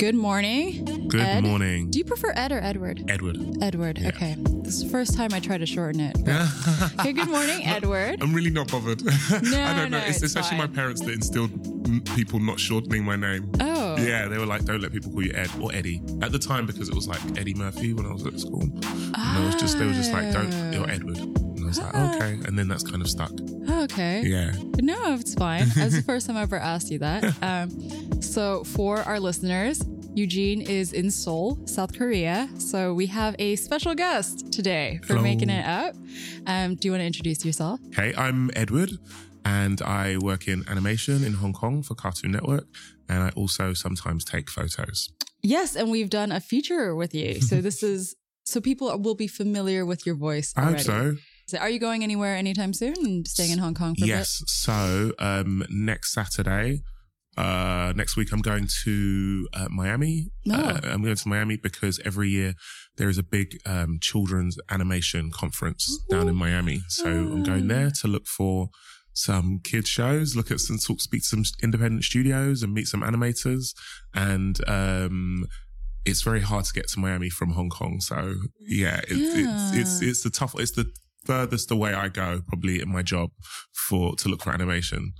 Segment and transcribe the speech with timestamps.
[0.00, 1.08] Good morning.
[1.08, 1.44] Good Ed?
[1.44, 3.04] morning, Do you prefer Ed or Edward?
[3.10, 3.36] Edward.
[3.60, 3.98] Edward.
[3.98, 4.08] Yeah.
[4.08, 4.34] Okay.
[4.38, 6.16] This is the first time I try to shorten it.
[7.00, 8.22] Okay, good morning, Edward.
[8.22, 9.02] I'm really not bothered.
[9.30, 9.98] I don't no, know.
[9.98, 11.50] It's, it's it's actually my parents that instilled
[12.16, 13.50] people not shortening my name.
[13.60, 13.96] Oh.
[13.98, 16.00] Yeah, they were like, don't let people call you Ed or Eddie.
[16.22, 18.62] At the time, because it was like Eddie Murphy when I was at school.
[18.62, 21.18] And I was just, they were just like, don't, you're Edward.
[21.18, 22.16] And I was like, Ah.
[22.16, 22.32] okay.
[22.46, 23.32] And then that's kind of stuck.
[23.72, 24.22] Oh, okay.
[24.26, 24.52] Yeah.
[24.80, 25.68] No, it's fine.
[25.76, 27.20] That's the first time I ever asked you that.
[27.42, 29.82] Um, so, for our listeners,
[30.14, 32.48] Eugene is in Seoul, South Korea.
[32.58, 35.22] So, we have a special guest today for Hello.
[35.22, 35.94] making it up.
[36.46, 37.80] Um, do you want to introduce yourself?
[37.94, 38.90] Hey, I'm Edward,
[39.44, 42.66] and I work in animation in Hong Kong for Cartoon Network.
[43.08, 45.10] And I also sometimes take photos.
[45.42, 47.40] Yes, and we've done a feature with you.
[47.40, 50.52] So, this is so people will be familiar with your voice.
[50.56, 51.16] I hope so.
[51.50, 54.40] So are you going anywhere anytime soon and staying in Hong Kong for Yes.
[54.46, 56.82] So um, next Saturday,
[57.36, 60.28] uh, next week, I'm going to uh, Miami.
[60.48, 60.54] Oh.
[60.54, 62.54] Uh, I'm going to Miami because every year
[62.98, 66.82] there is a big um, children's animation conference down in Miami.
[66.86, 68.68] So I'm going there to look for
[69.12, 73.02] some kids shows, look at some talk, speak to some independent studios, and meet some
[73.02, 73.74] animators.
[74.14, 75.46] And um,
[76.04, 78.00] it's very hard to get to Miami from Hong Kong.
[78.00, 80.54] So yeah, it, it's it's it's the tough.
[80.56, 80.92] It's the
[81.24, 83.30] furthest away I go probably in my job
[83.72, 85.12] for to look for animation.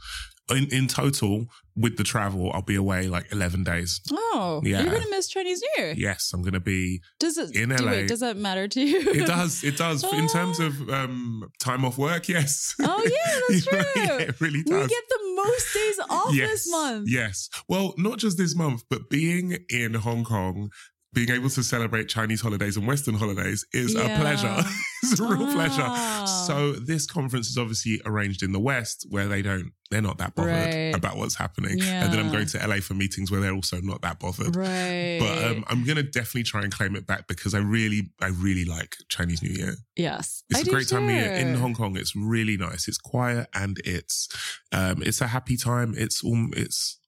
[0.50, 4.00] In in total, with the travel, I'll be away like eleven days.
[4.10, 4.82] Oh, Yeah.
[4.82, 5.94] you're gonna miss Chinese New Year.
[5.96, 7.00] Yes, I'm going to be.
[7.20, 7.54] Does it?
[7.54, 7.90] In do- LA.
[7.92, 8.98] wait, does that matter to you?
[9.12, 9.62] It does.
[9.62, 10.02] It does.
[10.12, 12.74] In terms of um, time off work, yes.
[12.80, 13.78] Oh yeah, that's true.
[14.02, 17.08] yeah, it really we get the most days off yes, this month.
[17.08, 17.48] Yes.
[17.68, 20.70] Well, not just this month, but being in Hong Kong,
[21.12, 24.16] being able to celebrate Chinese holidays and Western holidays is Yeah.
[24.18, 24.64] a pleasure.
[25.02, 25.52] It's a real Ah.
[25.54, 26.26] pleasure.
[26.46, 30.34] So this conference is obviously arranged in the West where they don't, they're not that
[30.36, 30.94] bothered Right.
[30.94, 31.80] about what's happening.
[31.82, 34.54] And then I'm going to LA for meetings where they're also not that bothered.
[34.54, 35.18] Right.
[35.20, 38.64] But um, I'm gonna definitely try and claim it back because I really, I really
[38.64, 39.74] like Chinese New Year.
[39.96, 41.96] yes, It's a a great time of year in Hong Kong.
[41.96, 42.86] It's really nice.
[42.86, 44.28] It's quiet and it's,
[44.70, 45.94] um, it's a happy time.
[45.96, 46.98] It's um, it's,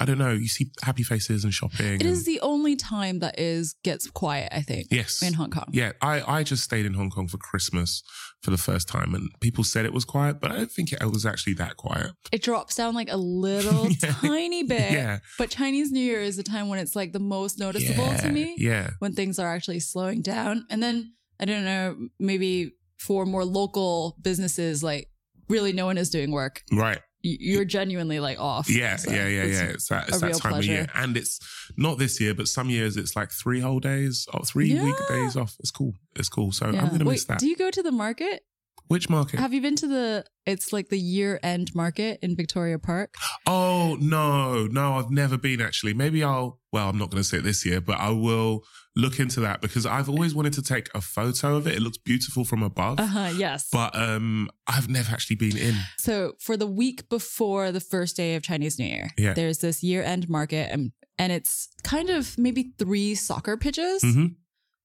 [0.00, 0.30] I don't know.
[0.32, 1.86] You see happy faces and shopping.
[1.86, 4.50] It and- is the only time that is gets quiet.
[4.52, 5.22] I think yes.
[5.22, 5.66] in Hong Kong.
[5.72, 8.02] yeah, I, I just stayed in Hong Kong for Christmas
[8.42, 11.02] for the first time, and people said it was quiet, but I don't think it
[11.04, 12.12] was actually that quiet.
[12.30, 14.12] It drops down like a little Yeah.
[14.12, 14.92] tiny bit.
[14.92, 18.16] Yeah, But Chinese New Year is the time when it's like the most noticeable yeah,
[18.18, 18.54] to me.
[18.58, 20.66] Yeah, when things are actually slowing down.
[20.70, 25.08] And then I don't know, maybe for more local businesses, like
[25.48, 26.62] really no one is doing work.
[26.72, 27.00] right.
[27.22, 28.70] You're genuinely like off.
[28.70, 29.62] Yeah, So yeah, yeah, yeah.
[29.64, 31.40] It's that, it's that time of year, and it's
[31.76, 34.84] not this year, but some years it's like three whole days, or three Yeah.
[34.84, 35.56] weekdays off.
[35.60, 35.94] It's cool.
[36.16, 36.52] It's cool.
[36.52, 36.80] So Yeah.
[36.82, 37.38] I'm gonna Wait, miss that.
[37.40, 38.44] Do you go to the market?
[38.88, 39.38] Which market?
[39.40, 40.24] Have you been to the?
[40.46, 43.14] It's like the year end market in Victoria Park.
[43.46, 45.94] Oh no, no, I've never been actually.
[45.94, 46.58] Maybe I'll.
[46.72, 48.62] Well, I'm not going to say it this year, but I will
[48.96, 51.76] look into that because I've always wanted to take a photo of it.
[51.76, 53.30] It looks beautiful from above, Uh huh.
[53.36, 53.68] Yes.
[53.72, 55.74] but um, I've never actually been in.
[55.98, 59.32] So for the week before the first day of Chinese New Year, Yeah.
[59.34, 64.02] there's this year end market and and it's kind of maybe three soccer pitches.
[64.02, 64.26] hmm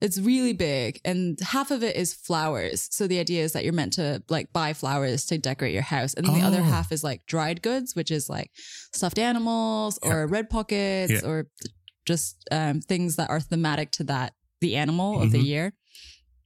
[0.06, 2.88] It's really big and half of it is flowers.
[2.91, 6.14] So the idea is that you're meant to like buy flowers to decorate your house.
[6.14, 6.64] And then the other Oh.
[6.75, 8.52] half is like dried goods, which is like
[8.94, 11.25] stuffed animals or red pockets Yeah.
[11.30, 11.47] or
[12.06, 15.46] just um, things that are thematic to that, the animal of the Mhm.
[15.46, 15.74] year.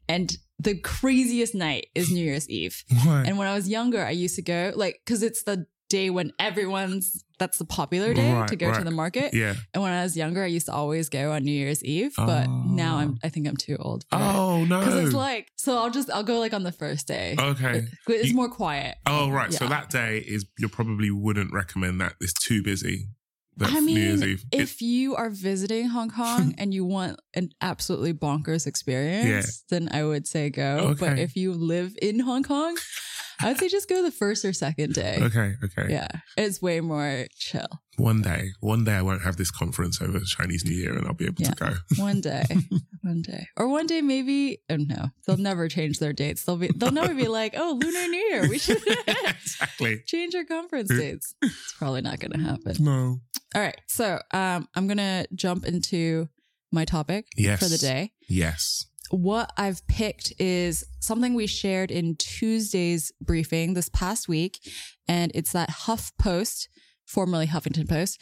[0.08, 2.84] And the craziest night is New Year's Eve.
[3.06, 3.24] Why?
[3.26, 6.32] And when I was younger, I used to go like, cause it's the day when
[6.40, 9.34] everyone's, that's the popular day Right, to go to the market.
[9.34, 9.54] yeah.
[9.74, 12.48] And when I was younger, I used to always go on New Year's Eve, but
[12.48, 12.64] Oh.
[12.68, 13.28] now I'm, ah.
[13.28, 14.06] I think I'm too old.
[14.10, 14.22] for it.
[14.22, 14.82] Oh no.
[14.84, 17.36] Cause it's like, so I'll just, I'll go like on the first day.
[17.40, 17.86] okay.
[18.08, 18.96] It's You- more quiet.
[19.06, 19.54] Oh right.
[19.54, 22.14] So that day is you probably wouldn't recommend that.
[22.20, 23.08] It's too busy.
[23.60, 24.46] I mean, Eve.
[24.52, 29.90] It- if you are visiting Hong Kong and you want an absolutely bonkers experience, then
[29.92, 30.96] I would say go.
[31.00, 32.78] But if you live in Hong Kong,
[33.42, 35.20] I would say just go the first or second day.
[35.22, 35.54] okay.
[35.64, 35.92] Okay.
[35.94, 36.08] Yeah,
[36.38, 37.68] it's way more chill.
[37.98, 41.14] One day, one day I won't have this conference over Chinese New Year and I'll
[41.14, 41.50] be able Yeah.
[41.52, 41.74] to go.
[42.04, 42.46] One day,
[43.02, 44.60] one day, or one day maybe.
[44.70, 46.44] Oh no, they'll never change their dates.
[46.44, 48.48] They'll be, they'll never be like, oh, Lunar New Year.
[48.50, 50.04] We should exactly.
[50.06, 51.34] change our conference dates.
[51.42, 52.76] It's probably not going to happen.
[52.80, 53.20] No.
[53.56, 56.28] All right, so um, I'm gonna jump into
[56.72, 57.60] my topic Yes.
[57.60, 58.12] for the day.
[58.28, 58.86] Yes.
[59.10, 64.60] What I've picked is something we shared in Tuesday's briefing this past week,
[65.08, 66.68] and it's that HuffPost,
[67.06, 68.22] formerly Huffington Post,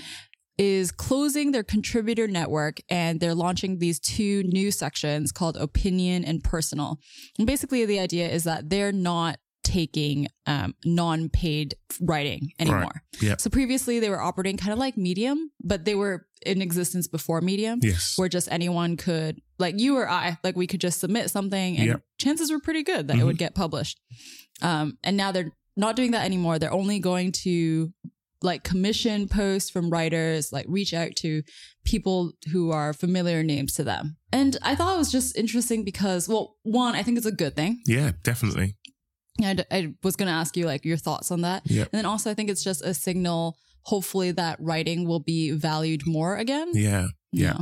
[0.58, 6.44] is closing their contributor network and they're launching these two new sections called opinion and
[6.44, 6.98] personal.
[7.38, 13.02] And basically, the idea is that they're not taking um, non-paid writing anymore.
[13.20, 13.42] Yep.
[13.42, 17.42] So previously they were operating kind of like Medium, but they were in existence before
[17.42, 18.14] Medium, Yes.
[18.16, 21.88] where just anyone could, like you or I, like we could just submit something, and
[21.88, 22.02] Yep.
[22.18, 23.26] chances were pretty good that it Mhm.
[23.26, 24.00] would get published.
[24.62, 26.60] Um, and now they're not doing that anymore.
[26.60, 27.94] They're only going to
[28.42, 31.42] like commission posts from writers, like reach out to
[31.84, 34.18] people who are familiar names to them.
[34.32, 37.56] And I thought it was just interesting because, well, one, I think it's a good
[37.56, 37.82] thing.
[37.88, 38.76] Yeah, definitely.
[39.42, 41.64] And I was going to ask you like your thoughts on that.
[41.66, 41.90] Yep.
[41.92, 46.06] And then also, I think it's just a signal, hopefully, that writing will be valued
[46.06, 46.70] more again.
[46.74, 47.08] Yeah.
[47.32, 47.58] You Yeah.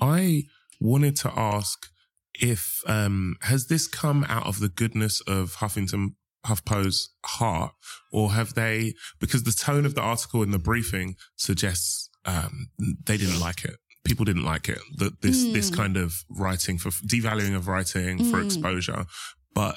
[0.00, 0.44] I
[0.82, 1.86] wanted to ask
[2.34, 6.14] if um has this come out of the goodness of Huffington
[6.46, 7.72] HuffPo's heart,
[8.10, 8.94] or have they?
[9.20, 12.68] Because the tone of the article in the briefing suggests um
[13.06, 13.76] they didn't like it.
[14.04, 14.80] People didn't like it.
[14.96, 15.76] That this this Mm.
[15.76, 18.44] kind of writing for devaluing of writing for Mm.
[18.46, 19.06] exposure,
[19.54, 19.76] but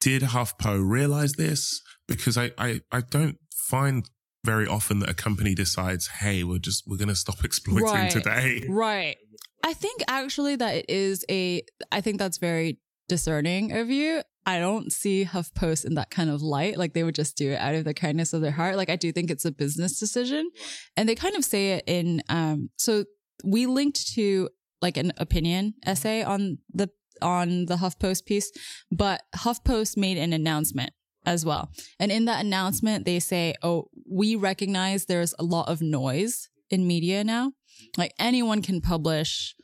[0.00, 1.80] did HuffPo realize this?
[2.06, 3.38] Because I I, I don't
[3.70, 4.04] find
[4.44, 8.10] very often that a company decides, hey, we're just we're gonna stop exploiting Right.
[8.10, 8.66] today.
[8.68, 9.16] Right.
[9.64, 12.78] I think actually that it is a, I think that's very
[13.08, 14.22] discerning of you.
[14.46, 16.76] I don't see HuffPost in that kind of light.
[16.76, 18.76] Like they would just do it out of the kindness of their heart.
[18.76, 20.50] Like I do think it's a business decision.
[20.98, 23.04] And they kind of say it in, um, so
[23.42, 24.50] we linked to
[24.82, 26.90] like an opinion essay on the,
[27.22, 28.52] on the HuffPost piece,
[28.92, 30.92] but HuffPost made an announcement
[31.24, 31.70] as well.
[31.98, 36.86] And in that announcement, they say, oh, we recognize there's a lot of noise in
[36.86, 37.52] media now.
[37.96, 39.54] Like anyone can publish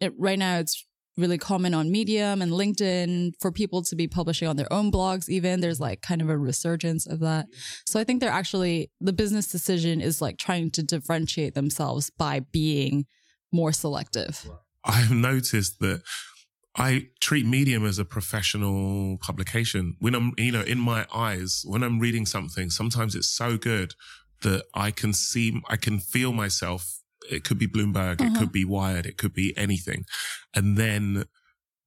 [0.00, 0.58] it right now.
[0.58, 0.84] It's
[1.16, 5.28] really common on Medium and LinkedIn for people to be publishing on their own blogs.
[5.28, 7.46] Even there's like kind of a resurgence of that.
[7.86, 12.40] So I think they're actually the business decision is like trying to differentiate themselves by
[12.40, 13.06] being
[13.52, 14.48] more selective.
[14.84, 16.02] I've noticed that
[16.76, 19.96] I treat Medium as a professional publication.
[19.98, 23.94] When I'm, you know, in my eyes, when I'm reading something, sometimes it's so good
[24.42, 26.99] that I can see, I can feel myself.
[27.30, 28.38] It could be Bloomberg, it Uh-huh.
[28.40, 30.04] could be Wired, it could be anything.
[30.54, 31.24] And then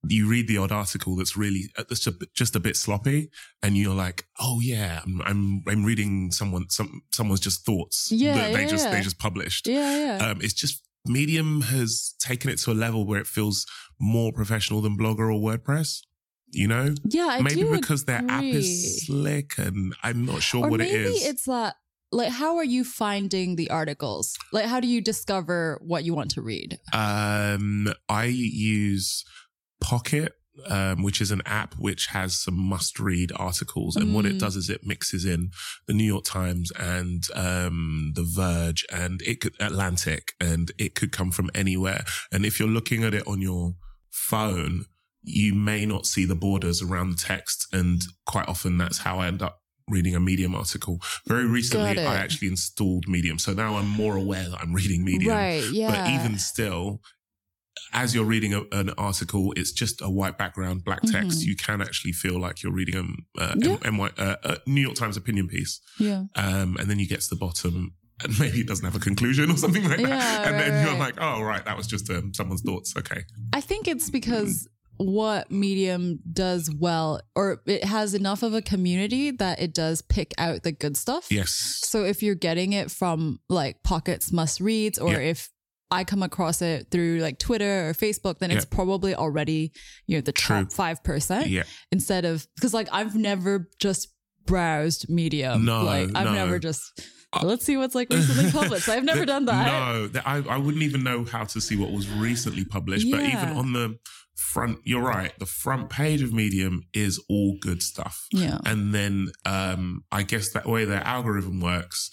[0.08, 3.30] you read the odd article that's really, uh, that's just, a bit sloppy
[3.62, 8.34] and you're like, oh yeah, I'm, I'm, I'm reading someone, some, someone's just thoughts Yeah,
[8.36, 8.92] that they yeah, just, yeah.
[8.92, 10.28] they just published Yeah, yeah.
[10.32, 13.66] um, it's just Medium has taken it to a level where it feels
[14.00, 16.02] more professional than Blogger or WordPress.
[16.50, 20.70] You know, yeah, I maybe because their app is slick, and I'm not sure or
[20.70, 21.26] what it is.
[21.26, 21.76] it's that
[22.20, 26.32] like how are you finding the articles like how do you discover what you want
[26.32, 29.24] to read Um, I use
[29.82, 30.32] Pocket,
[30.70, 34.40] um, which is an app which has some must-read articles, and what it Mm.
[34.40, 35.50] does is it mixes in
[35.88, 41.12] the New York Times and um, the Verge, and it could Atlantic, and it could
[41.12, 42.06] come from anywhere.
[42.32, 43.74] And if you're looking at it on your
[44.10, 44.86] phone,
[45.24, 49.28] you may not see the borders around the text, and quite often that's how I
[49.28, 51.00] end up reading a Medium article.
[51.28, 55.32] Very recently, I actually installed Medium, so now I'm more aware that I'm reading Medium.
[55.36, 57.02] right yeah But even still,
[57.92, 61.40] as you're reading a, an article, it's just a white background, black text.
[61.42, 61.46] Mhm.
[61.46, 62.96] You can actually feel like you're reading
[63.38, 63.78] a, uh, Yeah.
[63.84, 65.80] M- uh, a New York Times opinion piece.
[66.00, 67.94] yeah Um, and then you get to the bottom
[68.24, 70.08] and maybe it doesn't have a conclusion or something like that.
[70.10, 71.00] Yeah, and right, then you're right.
[71.00, 72.96] like, oh, right, that was just um, someone's thoughts.
[72.96, 73.24] Okay.
[73.54, 79.32] i think it's because what medium does well or it has enough of a community
[79.32, 81.50] that it does pick out the good stuff Yes.
[81.86, 85.18] So if you're getting it from like pockets must reads, or Yeah.
[85.20, 85.50] if
[85.92, 89.74] I come across it through like Twitter or Facebook, then it's probably already,
[90.08, 90.64] you know, the True.
[90.66, 91.64] top 5% Yeah.
[91.92, 94.08] instead of, because like I've never just
[94.46, 95.66] browsed Medium.
[95.66, 96.34] No, Like I've no.
[96.34, 96.82] never just,
[97.32, 98.90] Uh, let's see what's like recently published.
[98.90, 100.14] I've never The- done that.
[100.14, 103.10] No, I, I wouldn't even know how to see what was recently published.
[103.10, 103.98] But even on the
[104.36, 105.38] front, you're right.
[105.40, 108.28] The front page of Medium is all good stuff.
[108.32, 108.60] Yeah.
[108.66, 112.10] And then um, I guess that way their algorithm works,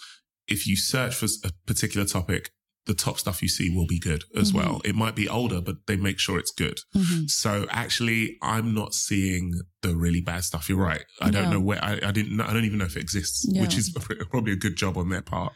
[0.49, 2.51] if you search for a particular topic,
[2.87, 4.55] the top stuff you see will be good as Mhm.
[4.55, 4.81] well.
[4.85, 6.79] It might be older, but they make sure it's good.
[6.97, 7.31] Mhm.
[7.31, 10.69] So actually, I'm not seeing the really bad stuff.
[10.69, 11.05] You're right.
[11.21, 11.53] I don't No.
[11.53, 11.85] know where.
[11.85, 12.41] I, I didn't.
[12.41, 13.61] I don't even know if it exists, Yeah.
[13.63, 13.91] which is
[14.31, 15.53] probably a good job on their part.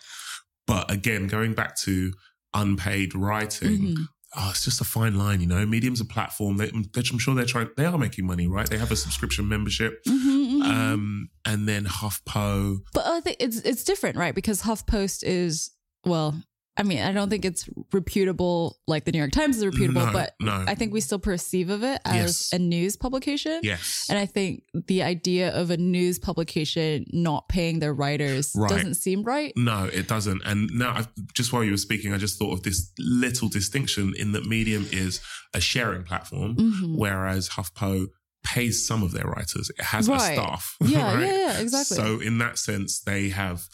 [0.66, 2.12] But again, going back to
[2.52, 4.08] unpaid writing, Mhm.
[4.36, 5.64] Oh, it's just a fine line, you know.
[5.66, 7.68] Medium's a platform that I'm sure they're trying.
[7.76, 8.68] They are making money, right?
[8.68, 10.62] They have a subscription membership, Mhm, mhm.
[10.64, 12.78] um, and then HuffPo.
[12.92, 14.34] But I think it's it's different, right?
[14.34, 15.70] Because HuffPost is
[16.04, 16.42] well,
[16.76, 20.12] I mean, I don't think it's reputable like the New York Times is reputable, No,
[20.12, 20.64] but no.
[20.66, 22.52] I think we still perceive of it as Yes.
[22.52, 23.60] a news publication.
[23.62, 28.70] Yes, And I think the idea of a news publication not paying their writers Right.
[28.70, 29.52] doesn't seem right.
[29.56, 30.42] No, it doesn't.
[30.44, 34.12] And now, I, just while you were speaking, I just thought of this little distinction
[34.18, 35.20] in that Medium is
[35.54, 36.96] a sharing platform, Mhm.
[36.96, 38.08] whereas HuffPo
[38.42, 39.70] pays some of their writers.
[39.78, 40.76] It has a staff.
[40.84, 41.20] Yeah, right?
[41.26, 41.96] yeah, yeah, exactly.
[41.96, 43.68] So in that sense, they have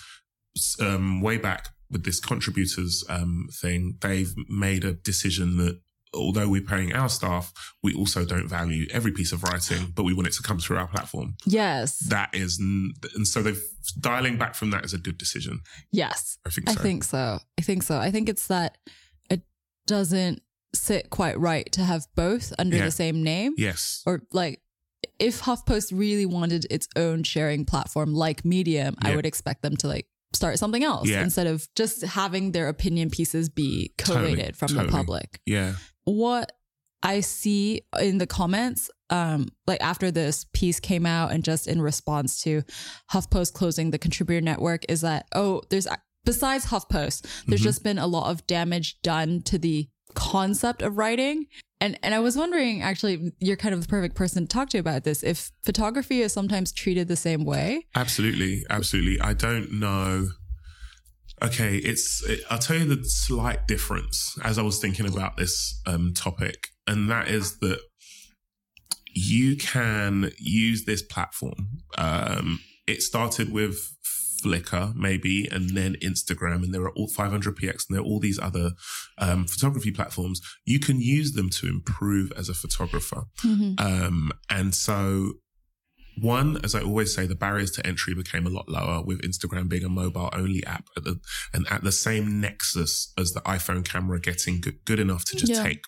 [0.80, 5.80] um, way back with this contributors um, thing, they've made a decision that
[6.12, 7.52] although we're paying our staff,
[7.84, 10.76] we also don't value every piece of writing, but we want it to come through
[10.76, 11.36] our platform.
[11.46, 11.98] yes.
[12.08, 13.62] That is, and so they've
[14.00, 15.60] dialing back from that is a good decision.
[15.92, 16.38] yes.
[16.46, 16.74] I think so.
[16.78, 17.38] I think so.
[17.58, 17.98] I think so.
[17.98, 18.76] I think it's that
[19.30, 19.42] it
[19.86, 20.42] doesn't
[20.74, 22.84] sit quite right to have both under Yeah.
[22.86, 23.54] the same name.
[23.56, 24.02] yes.
[24.06, 24.60] Or like
[25.18, 29.88] if HuffPost really wanted its own sharing platform like Medium, I would expect them to
[29.88, 31.22] like start something else Yeah.
[31.22, 35.40] instead of just having their opinion pieces be Totally, collated from the public.
[35.46, 35.74] Yeah.
[36.04, 36.52] What
[37.02, 41.80] I see in the comments, um, like after this piece came out and just in
[41.82, 42.62] response to
[43.12, 45.88] HuffPost closing the contributor network, is that oh, there's
[46.24, 47.64] besides HuffPost, there's Mhm.
[47.64, 51.46] just been a lot of damage done to the concept of writing.
[51.80, 54.78] And and I was wondering, actually, you're kind of the perfect person to talk to
[54.78, 55.22] about this.
[55.22, 59.20] If photography is sometimes treated the same way, Absolutely, absolutely.
[59.20, 60.28] I don't know.
[61.42, 62.22] Okay, it's.
[62.28, 66.68] It, I'll tell you the slight difference as I was thinking about this um, topic,
[66.86, 67.80] and that is that
[69.14, 71.80] you can use this platform.
[71.96, 73.96] Um, it started with
[74.42, 78.38] Flickr, maybe, and then Instagram, and there are all 500px, and there are all these
[78.38, 78.72] other
[79.18, 80.40] um, photography platforms.
[80.64, 83.24] You can use them to improve as a photographer.
[83.78, 85.32] Um, and so
[86.20, 89.68] one, as I always say, the barriers to entry became a lot lower with Instagram
[89.68, 91.18] being a mobile only app at the,
[91.54, 95.52] and at the same nexus as the iPhone camera getting good, good enough to just
[95.52, 95.62] Yeah.
[95.62, 95.84] take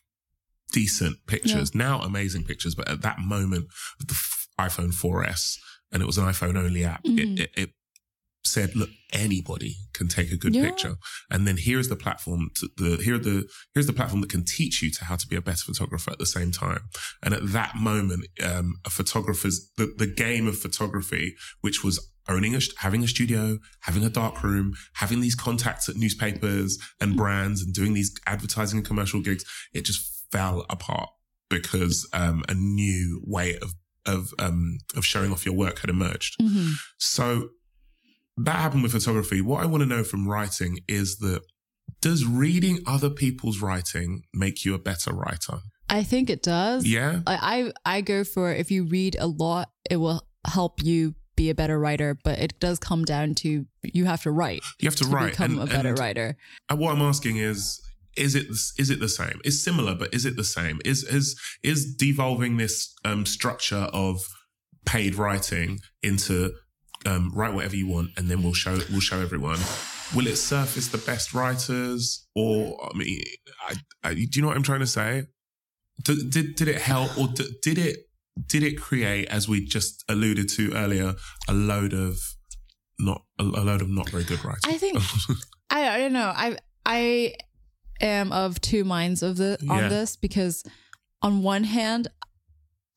[0.72, 1.74] decent pictures.
[1.74, 3.66] Now amazing pictures, but at that moment
[3.98, 5.56] the f- iPhone 4S
[5.90, 7.18] and it was an iPhone only app, Mhm.
[7.38, 7.70] it, it, it
[8.44, 10.64] said, look, anybody can take a good Yeah.
[10.64, 10.96] picture.
[11.30, 14.44] And then here's the platform to the, here are the, here's the platform that can
[14.44, 16.80] teach you to how to be a better photographer at the same time.
[17.22, 22.54] And at that moment, um, a photographer's, the, the game of photography, which was owning
[22.54, 27.62] a, having a studio, having a dark room, having these contacts at newspapers and brands
[27.62, 31.08] and doing these advertising and commercial gigs, it just fell apart
[31.48, 33.74] because, um, a new way of,
[34.06, 36.36] of, um, of showing off your work had emerged.
[36.40, 36.72] Mhm.
[36.98, 37.50] So
[38.38, 39.40] that happened with photography.
[39.40, 41.42] What I want to know from writing is that
[42.00, 45.58] does reading other people's writing make you a better writer?
[45.88, 46.86] I think it does.
[46.86, 47.20] Yeah.
[47.26, 51.50] I, I I go for if you read a lot, it will help you be
[51.50, 52.16] a better writer.
[52.24, 55.16] But it does come down to you have to write You have to, write to
[55.24, 55.30] write.
[55.32, 56.36] become and- a better and- writer.
[56.70, 57.80] And what I'm asking is,
[58.16, 58.46] is it
[58.78, 59.40] is it the same?
[59.44, 60.80] It's similar, but is it the same?
[60.84, 64.26] Is is is devolving this um, structure of
[64.86, 66.52] paid writing into
[67.06, 69.58] um, write whatever you want, and then we'll show we'll show everyone.
[70.14, 73.20] Will it surface the best writers, or I mean,
[73.68, 75.24] I, I, do you know what I'm trying to say?
[76.02, 77.96] Did did, did it help, or did, did it
[78.48, 81.14] did it create, as we just alluded to earlier,
[81.48, 82.18] a load of
[82.98, 84.60] not a, a load of not very good writing?
[84.64, 84.98] I think
[85.70, 86.32] I I don't know.
[86.34, 87.34] I I
[88.00, 89.88] am of two minds of the on Yeah.
[89.88, 90.62] this because
[91.22, 92.08] on one hand,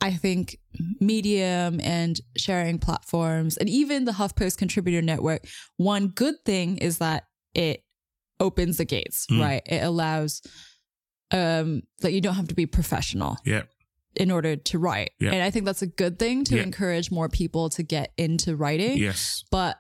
[0.02, 0.58] I think
[1.00, 5.46] Medium and sharing platforms and even the HuffPost contributor network,
[5.78, 7.24] one good thing is that
[7.54, 7.84] it
[8.40, 9.40] opens the gates, Mm.
[9.42, 9.62] right?
[9.66, 10.42] It allows
[11.32, 13.64] um that you don't have to be professional yeah,
[14.16, 15.12] in order to write.
[15.20, 15.32] Yeah.
[15.32, 16.64] And I think that's a good thing to Yeah.
[16.64, 18.98] encourage more people to get into writing.
[18.98, 19.78] yes, But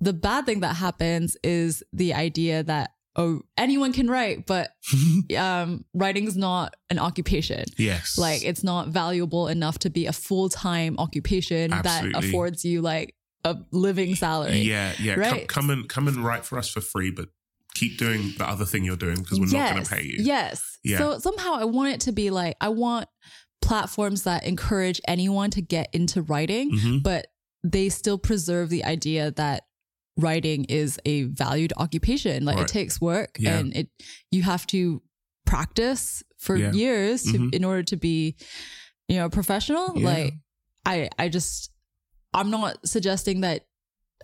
[0.00, 4.70] the bad thing that happens is the idea that oh anyone can write, but
[5.38, 7.64] um writing's not an occupation.
[7.78, 13.14] yes, Like it's not valuable enough to be a full-time occupation that affords you like
[13.44, 14.58] a living salary.
[14.60, 15.14] Yeah, yeah.
[15.14, 15.46] Right.
[15.48, 17.28] Come, come and come and write for us for free, but
[17.74, 20.16] keep doing the other thing you're doing because we're not going to pay you.
[20.18, 20.78] Yes.
[20.84, 20.98] Yeah.
[20.98, 23.08] So somehow I want it to be like I want
[23.62, 27.02] platforms that encourage anyone to get into writing, Mhm.
[27.02, 27.26] but
[27.62, 29.64] they still preserve the idea that
[30.16, 32.44] writing is a valued occupation.
[32.44, 32.64] Like Right.
[32.64, 33.58] it takes work Yeah.
[33.58, 33.88] and it
[34.30, 35.02] you have to
[35.46, 36.72] practice for Yeah.
[36.72, 37.54] years to, Mhm.
[37.54, 38.36] in order to be,
[39.08, 39.92] you know, professional.
[39.96, 40.04] Yeah.
[40.06, 40.34] Like
[40.84, 41.70] I I just
[42.32, 43.66] I'm not suggesting that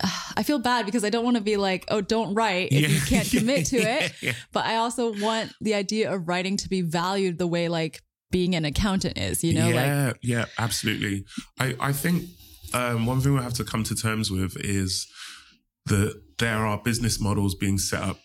[0.36, 3.00] I feel bad because I don't want to be like, oh, don't write if you
[3.02, 4.34] can't commit to it Yeah.
[4.52, 8.54] but I also want the idea of writing to be valued the way like being
[8.54, 11.24] an accountant is, you know, like yeah, yeah, absolutely.
[11.58, 12.28] I, I think
[12.72, 15.06] um, one thing we have to come to terms with is
[15.90, 18.18] that there are business models being set up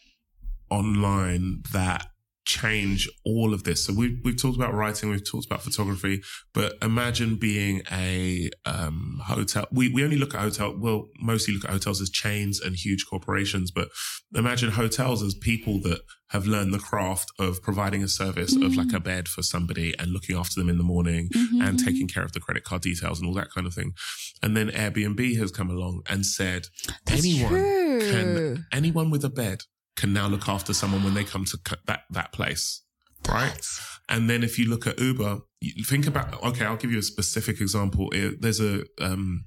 [0.69, 2.07] online that
[2.45, 3.83] change all of this.
[3.85, 6.21] So we've we've talked about writing, we've talked about photography,
[6.53, 9.67] but imagine being a um, hotel.
[9.71, 10.75] We we only look at hotel.
[10.77, 13.89] Well, mostly look at hotels as chains and huge corporations, but
[14.33, 18.91] imagine hotels as people that have learned the craft of providing a service of like
[18.93, 21.85] a bed for somebody and looking after them in the morning Mhm, and mhm.
[21.85, 23.93] taking care of the credit card details and all that kind of thing.
[24.41, 26.65] And then Airbnb has come along and said
[27.05, 28.11] That's anyone true.
[28.11, 29.61] can anyone with a bed
[29.95, 32.81] can now look after someone when they come to that that place,
[33.29, 33.59] right?
[34.09, 35.39] And then if you look at Uber,
[35.85, 38.11] think about okay, I'll give you a specific example.
[38.39, 39.43] There's a um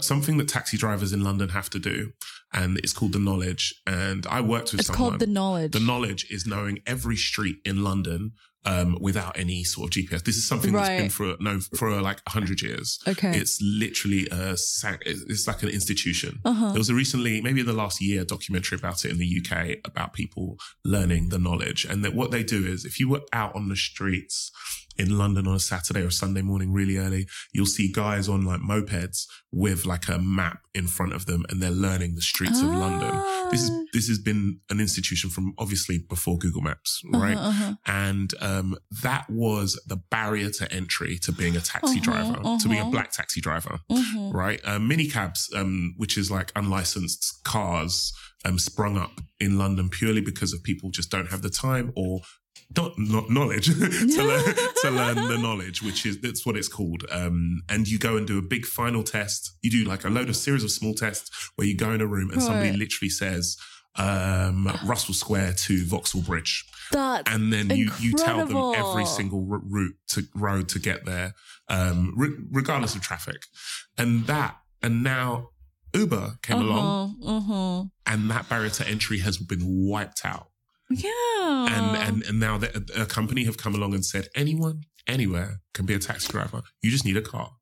[0.00, 2.12] something that taxi drivers in London have to do,
[2.52, 3.74] and it's called the knowledge.
[3.86, 5.10] And I worked with It's someone.
[5.10, 5.72] called the knowledge.
[5.72, 8.32] The knowledge is knowing every street in London
[8.64, 10.24] um, without any sort of GPS.
[10.24, 12.98] This is something that's been for no for like hundred years.
[13.08, 13.36] okay.
[13.36, 16.40] It's literally a it's like an institution.
[16.44, 16.70] uh-huh.
[16.70, 19.78] There was a recently, maybe in the last year, documentary about it in the UK
[19.84, 21.84] about people learning the knowledge.
[21.84, 24.52] And that what they do is if you were out on the streets
[25.00, 28.60] in London on a Saturday or Sunday morning really early, you'll see guys on like
[28.60, 32.68] mopeds with like a map in front of them and they're learning the streets of
[32.68, 33.10] London.
[33.50, 37.36] This is this has been an institution from obviously before Google Maps, right?
[37.36, 37.74] Uh-huh, uh-huh.
[37.86, 42.68] And um, that was the barrier to entry to being a taxi Uh-huh, driver, to
[42.68, 42.90] being a uh-huh.
[42.90, 44.32] black taxi driver Mhm.
[44.34, 44.60] right?
[44.64, 48.12] Uh, minicabs, um, which is like unlicensed cars,
[48.44, 52.20] um, sprung up in London purely because of people just don't have the time or
[52.76, 54.44] not, knowledge to, learn,
[54.82, 57.04] to learn the knowledge, which is that's what it's called.
[57.10, 59.52] Um, and you go and do a big final test.
[59.62, 62.06] You do like a load of series of small tests where you go in a
[62.06, 63.56] room and somebody literally says.
[63.96, 69.44] Um, Russell Square to Vauxhall Bridge, That's and then you you tell them every single
[69.44, 71.34] route to road to get there,
[71.68, 73.42] um, re- regardless of traffic,
[73.98, 75.48] and that and now
[75.92, 77.84] Uber came along, uh-huh, uh-huh.
[78.06, 80.49] and that barrier to entry has been wiped out,
[80.90, 81.66] Yeah.
[81.68, 85.86] and and and now that a company have come along and said anyone anywhere can
[85.86, 87.52] be a taxi driver, you just need a car.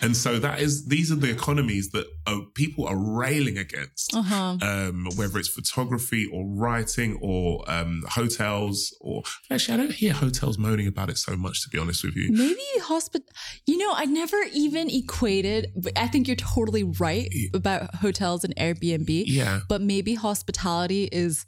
[0.00, 4.56] And so that is these are the economies that uh, people are railing against uh-huh.
[4.62, 10.58] um, whether it's photography or writing or um, hotels or actually I don't hear hotels
[10.58, 12.30] moaning about it so much to be honest with you.
[12.32, 13.26] Maybe hospital.
[13.66, 15.68] You know, I never even equated.
[15.96, 19.24] I think you're totally right about hotels and Airbnb.
[19.26, 19.60] Yeah.
[19.68, 21.44] But maybe hospitality is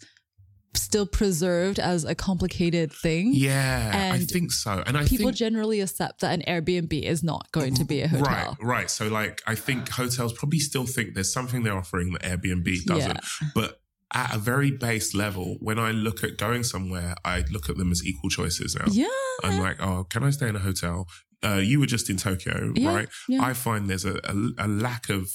[0.75, 3.33] still preserved as a complicated thing.
[3.35, 4.83] Yeah, I think so.
[4.87, 8.03] And I think People think generally accept that an Airbnb is not going to be
[8.03, 8.57] a hotel.
[8.61, 8.91] Right, right.
[8.91, 13.19] So like I think hotels probably still think there's something they're offering that Airbnb doesn't.
[13.55, 13.81] But
[14.13, 17.93] at a very base level, when I look at going somewhere, I look at them
[17.93, 18.87] as equal choices now.
[18.91, 19.07] Yeah.
[19.45, 21.07] I'm like, oh, can I stay in a hotel?
[21.45, 23.09] Uh, you were just in Tokyo, Yeah, right?
[23.29, 23.43] yeah.
[23.43, 25.31] I find there's a, a, a lack of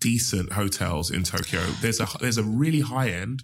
[0.00, 1.60] decent hotels in Tokyo.
[1.80, 3.42] There's a there's a really high end,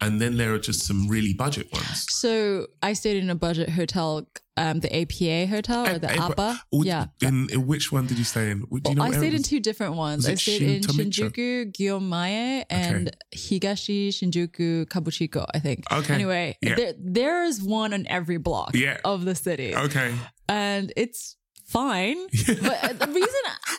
[0.00, 2.06] and then there are just some really budget ones.
[2.10, 4.28] So I stayed in a budget hotel,
[4.58, 6.60] um, the APA hotel or the A- APA.
[6.72, 7.06] Yeah.
[7.22, 8.60] In, in which one did you stay in?
[8.60, 10.28] Do you know I stayed in two different ones.
[10.28, 11.30] I stayed in Shintomicho?
[11.32, 15.84] Shinjuku, Gyomae, and Higashi Shinjuku Kabuchiko, I think.
[15.90, 16.14] Okay.
[16.14, 16.74] Anyway, Yeah.
[16.74, 18.98] there, there's one on every block Yeah.
[19.04, 19.74] of the city.
[19.74, 20.14] Okay.
[20.48, 22.16] And it's fine.
[22.46, 23.32] But uh, the reason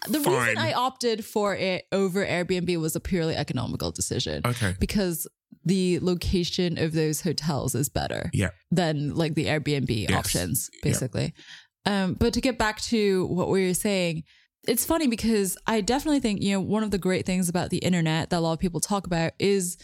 [0.10, 0.34] the Fine.
[0.47, 4.41] reason I opted for it over Airbnb was a purely economical decision.
[4.45, 4.75] Okay.
[4.80, 5.27] Because
[5.65, 8.51] the location of those hotels is better Yeah.
[8.71, 10.12] than like the Airbnb Yes.
[10.17, 10.79] options, Yeah.
[10.91, 11.33] basically.
[11.86, 14.23] Um, but to get back to what we were saying,
[14.67, 17.77] it's funny because I definitely think, you know, one of the great things about the
[17.77, 19.77] internet that a lot of people talk about is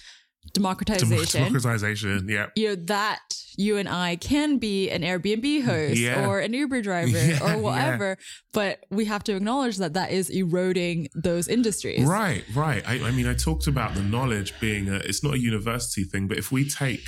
[0.54, 1.42] democratization.
[1.44, 2.28] Democratization.
[2.30, 2.48] Yeah.
[2.56, 3.20] you know, that
[3.56, 6.28] you and I can be an Airbnb host Yeah.
[6.28, 8.18] or an Uber driver Yeah, or whatever,
[8.52, 12.04] but we have to acknowledge that that is eroding those industries.
[12.06, 12.84] Right, right.
[12.88, 16.28] I, I mean, I talked about the knowledge being a, it's not a university thing,
[16.28, 17.06] but if we take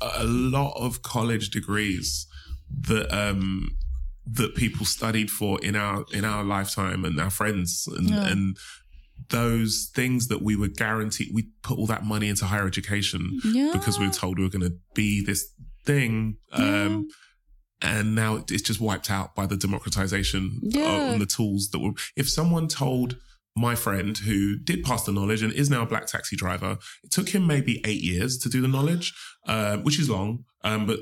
[0.00, 2.26] a a lot of college degrees
[2.88, 3.76] that, um,
[4.26, 8.28] that people studied for in our, in our lifetime and our friends and, Yeah.
[8.28, 8.56] and
[9.30, 13.70] those things that we were guaranteed, we put all that money into higher education Yeah.
[13.72, 15.46] because we were told we were going to be this
[15.86, 16.36] thing.
[16.52, 17.08] Um,
[17.82, 21.12] and now it's just wiped out by the democratization Yeah.
[21.12, 21.92] of the tools that were.
[22.16, 23.16] If someone told
[23.56, 27.10] my friend who did pass the knowledge and is now a black taxi driver, it
[27.10, 29.12] took him maybe eight years to do the knowledge,
[29.46, 31.00] um, which is long, um, but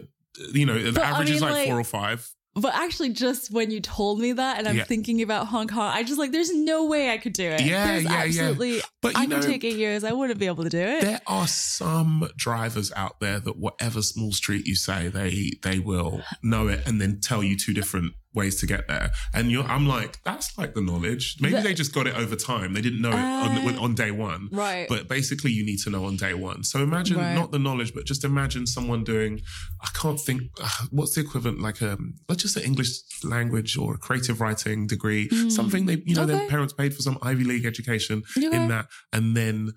[0.52, 2.28] you know the But, I average is like, like- four or five.
[2.61, 4.85] But actually, just when you told me that, and I'm Yeah.
[4.85, 7.61] thinking about Hong Kong, I just like, there's no way I could do it.
[7.62, 8.25] Yeah, There's yeah, yeah.
[8.25, 10.05] absolutely, But you I know, could take eight years.
[10.05, 11.01] I wouldn't be able to do it.
[11.03, 16.23] there are some drivers out there that whatever small street you say, they they will
[16.42, 19.10] know it and then tell you two different ways to get there.
[19.34, 21.36] And you're, I'm like, that's like the knowledge.
[21.40, 22.74] Maybe The- they just got it over time.
[22.74, 24.48] They didn't know it Uh, on, on day one.
[24.52, 24.86] Right.
[24.88, 26.62] But basically, you need to know on day one.
[26.62, 27.34] So imagine Right.
[27.34, 29.40] not the knowledge, but just imagine someone doing.
[29.82, 32.90] I can't think uh, what's the equivalent like um like just say English
[33.24, 35.50] language or a creative writing degree, Mm.
[35.50, 38.54] something they you know their parents paid for some Ivy League education Okay.
[38.54, 39.72] in that, and then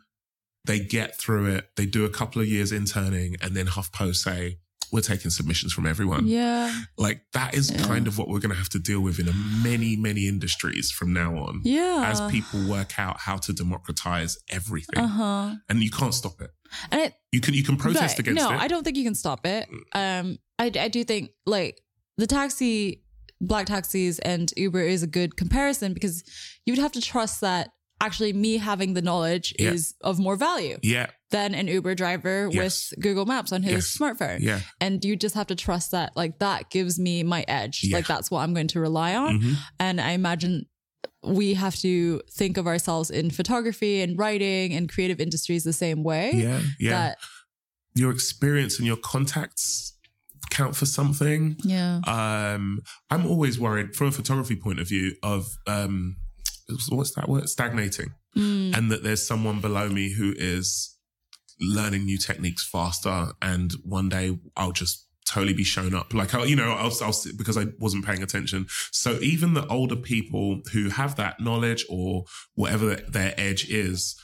[0.66, 1.70] they get through it.
[1.78, 4.58] They do a couple of years interning, and then HuffPost say.
[4.92, 6.28] We're taking submissions from everyone.
[6.28, 6.74] yeah.
[6.98, 7.84] Like that is Yeah.
[7.86, 10.92] kind of what we're going to have to deal with in a many, many industries
[10.92, 12.04] from now on Yeah.
[12.12, 15.56] as people work out how to democratize everything Uh huh.
[15.70, 16.52] and you can't stop it.
[16.92, 18.20] And it, You can you can protest Right.
[18.20, 18.58] against no, it.
[18.58, 18.60] Mm.
[18.60, 19.68] I don't think you can stop it.
[19.94, 21.82] Um, I, I do think like
[22.18, 23.04] the taxi,
[23.40, 26.24] black taxis and Uber is a good comparison because
[26.66, 27.70] you would have to trust that
[28.02, 29.72] actually me having the knowledge Yeah.
[29.72, 32.92] is of more value yeah, than an Uber driver Yes.
[32.92, 33.98] with Google Maps on his Yes.
[33.98, 34.40] smartphone.
[34.42, 34.62] yeah.
[34.80, 37.82] And you just have to trust that like that gives me my edge.
[37.84, 37.98] Yeah.
[37.98, 39.40] Like that's what I'm going to rely on.
[39.42, 39.56] Mhm.
[39.80, 40.66] And I imagine
[41.24, 46.04] we have to think of ourselves in photography and writing and creative industries the same
[46.04, 46.32] way.
[46.36, 46.90] Yeah, yeah.
[46.92, 47.18] That
[47.96, 49.94] your experience and your contacts
[50.50, 51.56] count for something.
[51.64, 52.02] yeah.
[52.08, 56.18] Um, I'm always worried from a photography point of view of um,
[56.90, 57.48] what's that word?
[57.50, 58.76] Stagnating, Mm.
[58.78, 60.91] and that there's someone below me who is
[61.62, 66.14] learning new techniques faster, and one day I'll just totally be shown up.
[66.14, 68.68] Like you know I'll, I'll sit because I wasn't paying attention.
[68.92, 74.20] So even the older people who have that knowledge or whatever their, edge is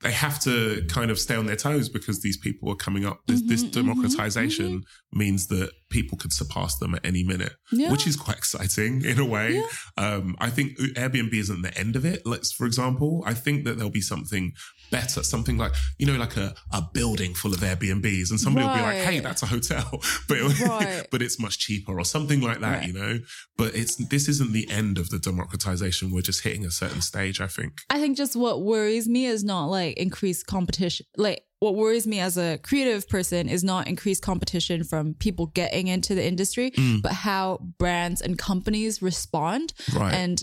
[0.00, 3.20] they have to kind of stay on their toes because these people are coming up
[3.26, 7.92] this, this Mhm, mhm, democratization means that people could surpass them at any minute Yeah.
[7.92, 9.62] which is quite exciting in a way.
[9.96, 12.22] Um, I think Airbnb isn't the end of it.
[12.26, 14.52] Let's, for example, I think that there'll be something
[14.90, 18.74] better, something like, you know, like a, a building full of Airbnbs and somebody will
[18.74, 19.88] be like, hey, that's a hotel,
[20.28, 21.06] but, Right.
[21.12, 22.86] but it's much cheaper or something like that, Right.
[22.88, 23.20] you know,
[23.56, 26.10] but it's, this isn't the end of the democratization.
[26.10, 27.78] We're just hitting a certain stage, I think.
[27.88, 31.06] I think just what worries me is not like increased competition.
[31.16, 35.86] Like what worries me as a creative person is not increased competition from people getting
[35.88, 37.00] into the industry, Mm.
[37.02, 39.72] but how brands and companies respond.
[39.94, 40.12] Right.
[40.14, 40.42] And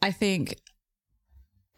[0.00, 0.56] I think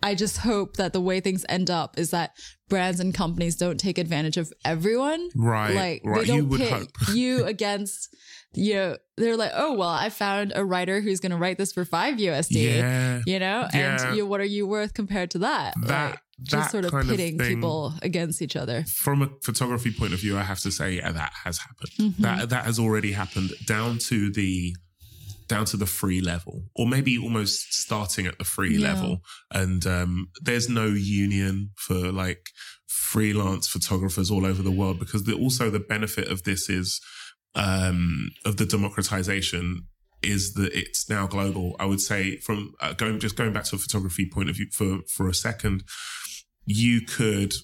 [0.04, 2.32] I just hope that the way things end up is that
[2.68, 5.28] brands and companies don't take advantage of everyone.
[5.36, 5.74] right.
[5.74, 6.20] Like right.
[6.20, 8.14] they don't you would pit you against
[8.54, 11.84] you know, they're like, oh well, I found a writer who's gonna write this for
[11.86, 12.76] five USD.
[12.76, 13.22] yeah.
[13.26, 13.68] You know?
[13.72, 14.06] Yeah.
[14.08, 15.72] And you what are you worth compared to that?
[15.76, 18.84] That, Like, that just sort of pitting thing- people against each other.
[18.88, 21.90] from a photography point of view, I have to say yeah, that has happened.
[21.98, 22.16] Mhm.
[22.18, 24.74] That that has already happened down to the
[25.48, 28.94] down to the free level, or maybe almost starting at the free Yeah.
[28.94, 29.22] level.
[29.50, 32.48] And um, there's no union for like
[32.86, 37.00] freelance photographers all over the world because the, also the benefit of this is
[37.54, 39.86] um, of the democratization
[40.22, 41.76] is that it's now global.
[41.80, 44.68] I would say from uh, going just going back to a photography point of view
[44.72, 45.82] for for a second,
[46.64, 47.54] you could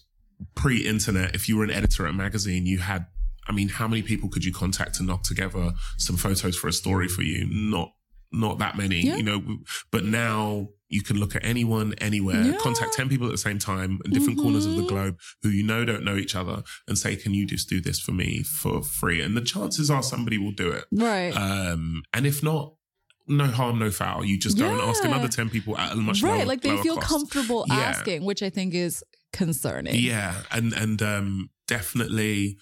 [0.54, 3.06] pre-internet if you were an editor at a magazine, you had.
[3.46, 6.72] I mean, how many people could you contact to knock together some photos for a
[6.72, 7.46] story for you?
[7.50, 7.92] Not
[8.30, 9.16] not that many, Yeah.
[9.16, 9.58] you know.
[9.90, 12.56] But now you can look at anyone, anywhere, Yeah.
[12.60, 14.88] contact ten people at the same time in different corners of the Mhm.
[14.88, 17.98] globe who you know don't know each other, and say, "Can you just do this
[17.98, 20.84] for me for free?" And the chances are somebody will do it.
[20.92, 21.30] Right.
[21.30, 22.74] Um, and if not,
[23.28, 24.24] no harm, no foul.
[24.24, 26.38] You just go and ask another 10 people at a much right.
[26.38, 27.08] lower, like they feel cost.
[27.08, 27.74] comfortable Yeah.
[27.74, 29.94] asking, which I think is concerning.
[29.96, 30.34] Yeah.
[30.50, 32.56] And, and, um, definitely,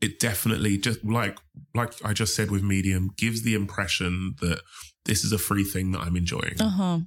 [0.00, 1.38] it definitely just like,
[1.74, 4.60] like I just said with Medium gives the impression that
[5.04, 6.60] this is a free thing that I'm enjoying.
[6.60, 7.00] Uh-huh.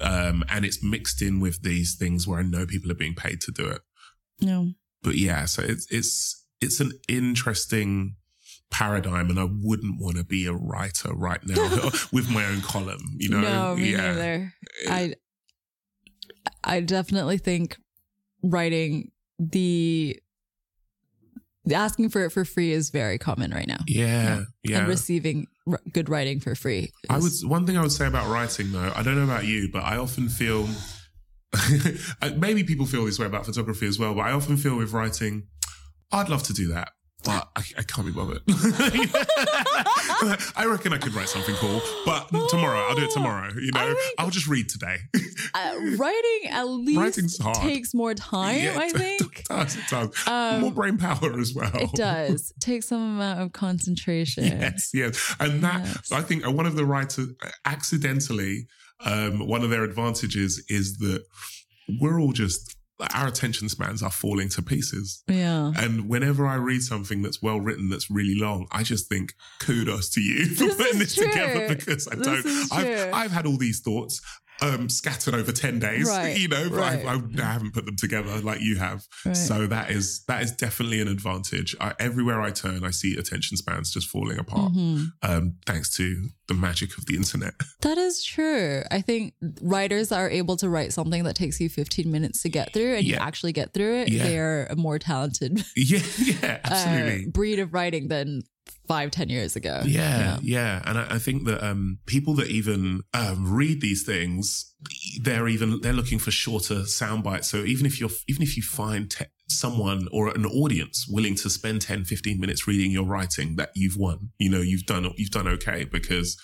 [0.00, 3.40] Um, and it's mixed in with these things where I know people are being paid
[3.42, 3.80] to do it.
[4.40, 4.64] Yeah.
[5.02, 8.16] But yeah, so it's, it's, it's an interesting
[8.74, 13.16] paradigm and I wouldn't want to be a writer right now with my own column,
[13.18, 13.40] you know?
[13.40, 13.96] no, me yeah.
[13.98, 14.52] neither.
[14.86, 14.90] Eh.
[14.90, 15.14] I
[16.64, 17.76] I definitely think
[18.42, 20.18] writing the,
[21.64, 23.78] the asking for it for free is very common right now.
[23.86, 24.80] Yeah, yeah.
[24.80, 26.90] And receiving r- good writing for free.
[27.08, 29.68] I was, one thing I would say about writing though, I don't know about you,
[29.72, 30.68] but I often feel
[32.36, 35.46] maybe people feel this way about photography as well, but I often feel with writing,
[36.10, 36.88] I'd love to do that.
[37.24, 38.42] But I, I can't be bothered.
[40.56, 43.50] I reckon I could write something cool, but tomorrow I'll do it tomorrow.
[43.54, 44.96] You know, I think- I'll just read today.
[45.54, 49.44] uh, writing at least takes more time, Yeah, I it think.
[49.48, 50.26] does, it does.
[50.26, 51.70] Um, More brain power as well.
[51.74, 52.52] It does.
[52.60, 54.44] Takes some amount of concentration.
[54.44, 55.34] Yes, yes.
[55.40, 56.12] And that, Yes.
[56.12, 57.28] I think uh, one of the writers
[57.64, 58.66] accidentally,
[59.04, 61.24] um, one of their advantages is that
[62.00, 65.22] we're all just like, our attention spans are falling to pieces.
[65.26, 65.72] Yeah.
[65.76, 70.10] And whenever I read something that's well written, that's really long, I just think kudos
[70.10, 72.72] to you for This putting is this together because I This don't.
[72.72, 74.20] I've, I've had all these thoughts
[74.64, 77.04] um, scattered over ten days, Right, you know, but right.
[77.06, 79.04] I, I, I haven't put them together like you have.
[79.24, 79.36] Right.
[79.36, 81.76] So that is that is definitely an advantage.
[81.80, 85.06] I, everywhere I turn, I see attention spans just falling apart, Mhm.
[85.22, 87.54] um, thanks to the magic of the internet.
[87.84, 88.82] That is true.
[88.90, 92.72] I think writers are able to write something that takes you 15 minutes to get
[92.72, 94.08] through and you actually get through it.
[94.08, 94.24] Yeah.
[94.24, 97.30] They're a more talented yeah, yeah, uh, absolutely.
[97.30, 98.42] breed of writing than
[98.86, 99.82] five, ten years ago.
[99.84, 104.74] Yeah, yeah, and I, I think that um, people that even um, read these things,
[105.22, 107.48] they're even they're looking for shorter sound bites.
[107.48, 111.50] So even if you're even if you find te- someone or an audience willing to
[111.50, 114.30] spend 10, 15 minutes reading your writing, that you've won.
[114.38, 116.36] You know, you've done you've done okay because.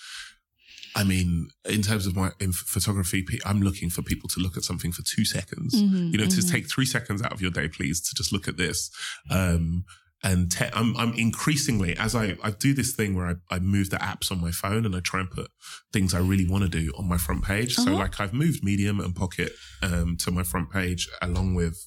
[0.93, 4.63] I mean, in terms of my in photography, I'm looking for people to look at
[4.63, 5.73] something for two seconds.
[5.73, 6.51] Mhm, You know, to mhm.
[6.51, 8.91] take three seconds out of your day, please, to just look at this.
[9.29, 9.85] Um,
[10.23, 13.89] and te- I'm, I'm increasingly as I, I do this thing where I, I move
[13.89, 15.49] the apps on my phone and I try and put
[15.91, 17.75] things I really want to do on my front page.
[17.75, 17.95] So Uh-huh.
[17.95, 21.77] like I've moved Medium and Pocket um, to my front page along with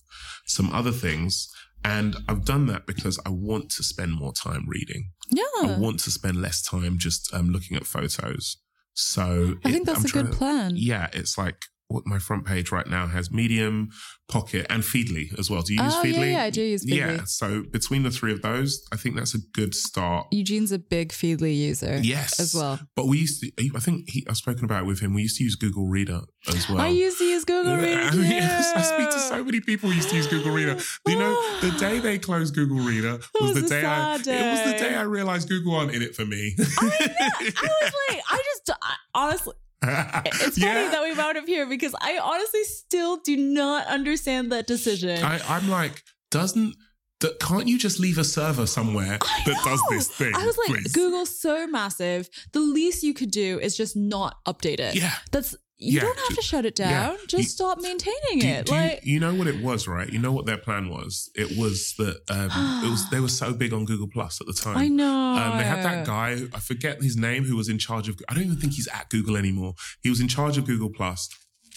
[0.47, 1.49] some other things.
[1.85, 5.11] And I've done that because I want to spend more time reading.
[5.31, 5.42] Yeah.
[5.62, 8.57] I want to spend less time just um, looking at photos.
[8.94, 10.73] So I it- think that's I'm a good to- plan.
[10.77, 13.90] yeah, it's like what my front page right now has Medium,
[14.29, 15.62] Pocket, and Feedly as well.
[15.62, 16.33] Do you use Oh, yeah, Feedly?
[16.33, 16.97] yeah, I do use Feedly.
[16.97, 20.27] Yeah, so between the three of those, I think that's a good start.
[20.31, 22.81] Eugene's a big Feedly user Yes, as well.
[22.97, 23.51] But we used to.
[23.77, 25.14] I think he, I've spoken about it with him.
[25.14, 26.81] We used to use Google Reader as well.
[26.81, 27.88] I used to use Google Reader.
[27.88, 30.79] Yeah, yes, I speak to so many people who used to use Google Reader.
[31.07, 31.79] You know, the ah.
[31.79, 34.16] day they closed Google Reader was, was the day I.
[34.18, 34.90] sad It was the day.
[34.90, 36.55] day I realized Google aren't in it for me.
[36.59, 39.53] I was like, I just I, honestly,
[40.27, 44.66] it's funny that we wound up here because I honestly still do not understand that
[44.66, 45.23] decision.
[45.23, 46.75] I, I'm like, doesn't
[47.20, 50.33] that can't you just leave a server somewhere I that does this thing?
[50.35, 50.92] I was like, please?
[50.92, 52.29] Google's so massive.
[52.53, 54.94] The least you could do is just not update it.
[54.94, 55.14] Yeah.
[55.33, 57.09] That's you Yeah, don't have to shut it yeah.
[57.09, 57.17] down.
[57.29, 58.67] Just You- stop maintaining Do, it.
[58.67, 60.11] do like you, you know what it was, right?
[60.13, 61.31] You know what their plan was.
[61.35, 64.53] It was that um, it was they were so big on Google Plus at the
[64.53, 64.77] time.
[64.77, 65.35] I know.
[65.35, 68.19] Um, they had that guy, I forget his name, who was in charge of.
[68.29, 69.75] I don't even think he's at Google anymore.
[70.03, 71.29] He was in charge of Google Plus.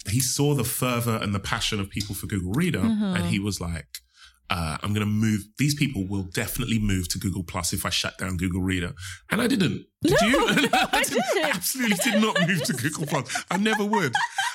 [0.10, 3.60] He saw the fervor and the passion of people for Google Reader, and he was
[3.60, 3.88] like,
[4.50, 5.42] uh, "I'm going to move.
[5.58, 8.94] These people will definitely move to Google Plus if I shut down Google Reader."
[9.32, 9.86] And I didn't.
[10.08, 10.38] Did No, you?
[10.48, 11.56] no, I didn't- didn't.
[11.56, 13.44] absolutely did not move to Google Plus.
[13.52, 14.14] I never would.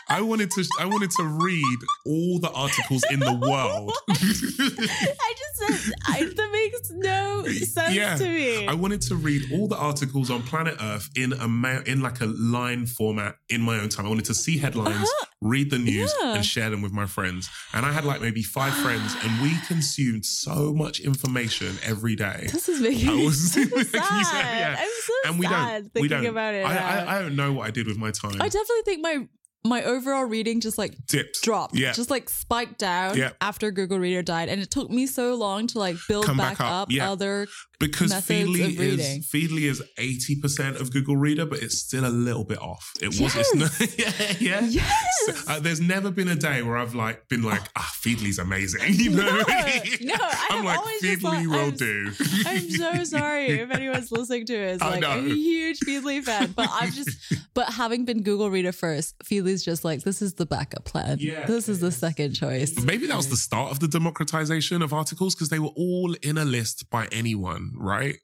[0.09, 0.65] I wanted to.
[0.81, 3.93] I wanted to read all the articles in the world.
[4.11, 8.17] I just said I, that makes no sense Yeah.
[8.17, 8.67] to me.
[8.67, 12.21] I wanted to read all the articles on planet Earth in a ma- in like
[12.21, 14.07] a line format in my own time.
[14.07, 15.09] I wanted to see headlines,
[15.41, 16.29] read the news, Uh-huh.
[16.29, 16.35] Yeah.
[16.37, 17.49] and share them with my friends.
[17.73, 22.49] And I had like maybe five friends, and we consumed so much information every day.
[22.53, 24.05] this is making I was- so me sad.
[24.27, 24.77] sad, yeah.
[24.79, 25.93] I'm so and we sad don't.
[25.93, 26.27] thinking We don't.
[26.27, 26.65] about it.
[26.67, 26.77] I.
[26.79, 28.33] I, I don't know what I did with my time.
[28.41, 29.27] I definitely think my
[29.65, 31.43] my overall reading just like Dipped.
[31.43, 31.93] dropped, Yeah.
[31.93, 33.31] just like spiked down Yeah.
[33.41, 36.59] after Google Reader died, and it took me so long to like build Come back,
[36.59, 37.11] back up, up, yeah.
[37.11, 37.47] other.
[37.79, 42.45] because Feedly is Feedly is eighty percent of Google Reader, but it's still a little
[42.45, 42.93] bit off.
[43.01, 43.35] It was.
[43.37, 44.61] It's not, yeah, yeah.
[44.69, 45.45] Yes.
[45.49, 48.81] Uh, there's never been a day where I've like been like, ah, Feedly's amazing.
[49.03, 52.13] You know, No, no, I I'm have like Feedly will I'm- do.
[52.47, 54.75] I'm so sorry if anyone's listening to it.
[54.77, 57.11] Is like I'm a huge Feedly fan, but I'm just,
[57.55, 59.15] but having been Google Reader first,
[59.53, 61.19] Feedly's just like this is the backup plan.
[61.21, 62.79] Yeah, this is the second choice.
[62.83, 66.39] Maybe that was the start of the democratization of articles because they were all in
[66.39, 68.17] a list by anyone, right?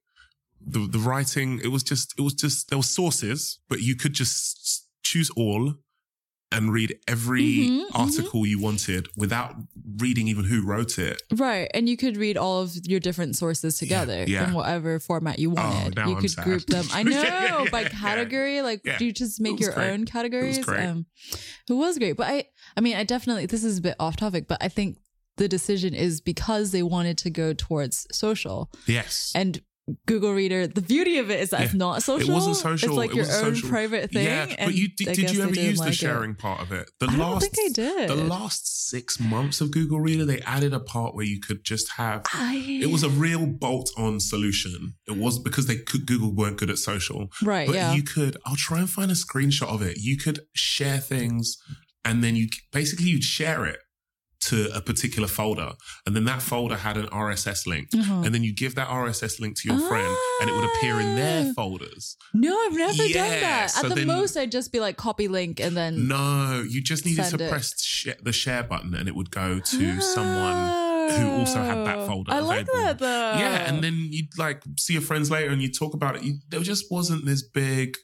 [0.60, 4.12] The the writing, it was just it was just there were sources, but you could
[4.12, 5.74] just choose all
[6.50, 7.84] and read every Mhm, mhm.
[7.94, 9.54] article you wanted without
[9.98, 11.20] reading even who wrote it.
[11.34, 14.48] Right, and you could read all of your different sources together yeah.
[14.48, 15.96] in whatever format you wanted.
[15.96, 16.44] now you I'm could sad.
[16.44, 16.86] group them.
[16.92, 17.88] I know Yeah, yeah, by yeah.
[17.90, 18.62] category.
[18.62, 18.96] Like, Yeah.
[18.98, 19.90] do you just make your great.
[19.90, 20.58] own categories?
[20.58, 20.86] great.
[20.86, 21.06] Um,
[21.68, 22.44] it was great, but I,
[22.76, 24.96] I mean, I definitely this is a bit off topic, but I think
[25.36, 29.32] the decision is because they wanted to go towards social Yes.
[29.34, 29.60] and.
[30.06, 30.66] Google Reader.
[30.66, 32.30] The beauty of it is that it's not social.
[32.30, 33.68] It wasn't social, It's like it your own social.
[33.68, 34.24] private thing.
[34.24, 35.96] yeah, and but you did, did you ever use the like it.
[35.96, 36.90] sharing part of it?
[37.00, 38.10] The I don't last think I did.
[38.10, 41.92] the last six months of Google Reader, they added a part where you could just
[41.92, 44.94] have I, it was a real bolt-on solution.
[45.06, 47.66] It was because they could, Google weren't good at social, right.
[47.66, 47.94] but yeah.
[47.94, 48.36] you could.
[48.46, 49.98] I'll try and find a screenshot of it.
[49.98, 51.56] You could share things,
[52.04, 53.78] and then you basically you'd share it
[54.40, 55.72] to a particular folder,
[56.06, 58.22] and then that folder had an RSS link, Uh-huh.
[58.24, 61.08] and then you give that RSS link to your friend, and it would appear in
[61.12, 61.16] Ah.
[61.16, 62.16] their folders.
[62.32, 63.70] No, I've never done Yeah, that.
[63.72, 66.80] so At the then- most, I'd just be like copy link and then No, you
[66.82, 67.50] just needed to it.
[67.50, 70.86] press sh- the share button, and it would go to someone.
[71.08, 72.06] who also had that Oh.
[72.06, 73.06] folder I like that though.
[73.38, 76.22] Yeah, and then you'd like see your friends later, and you talk about it.
[76.22, 77.96] You, there just wasn't this big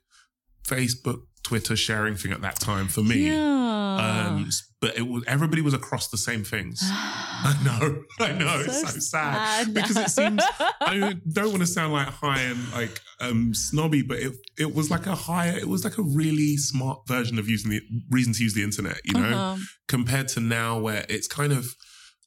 [0.66, 3.28] Facebook, Twitter sharing thing at that time for me.
[3.28, 4.26] Yeah.
[4.34, 4.48] Um,
[4.80, 6.80] but it was everybody was across the same things.
[6.84, 10.42] I know, I know, it's so, sad, because it seems
[10.80, 14.90] I don't want to sound like high and like um snobby, but it it was
[14.90, 17.80] like a higher, it was like a really smart version of using the
[18.10, 19.56] reason to use the internet, you know, Uh-huh.
[19.88, 21.66] compared to now where it's kind of.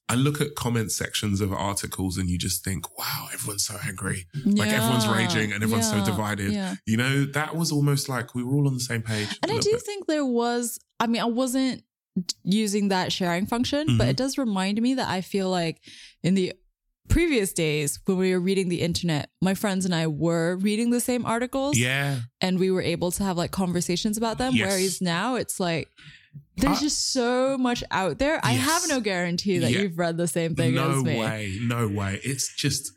[0.10, 4.26] I look at comment sections of articles and you just think, wow, everyone's so angry.
[4.46, 6.54] Like, everyone's raging and everyone's so divided.
[6.54, 6.76] Yeah.
[6.86, 9.28] You know, that was almost like we were all on the same page.
[9.44, 9.82] And I do bit.
[9.82, 11.84] think there was, I mean, I wasn't
[12.44, 14.10] using that sharing function, but Mhm.
[14.12, 15.82] it does remind me that I feel like
[16.24, 16.54] in the
[17.10, 21.00] previous days when we were reading the internet, my friends and I were reading the
[21.00, 22.22] same articles Yeah.
[22.42, 24.56] and we were able to have like conversations about them.
[24.56, 24.68] Yes.
[24.70, 25.90] Whereas now it's like,
[26.58, 28.40] there's just so much out there.
[28.44, 29.82] I have no guarantee that Yeah.
[29.82, 31.14] you've read the same thing no as me.
[31.14, 31.58] No way.
[31.62, 32.20] No way.
[32.24, 32.92] It's just,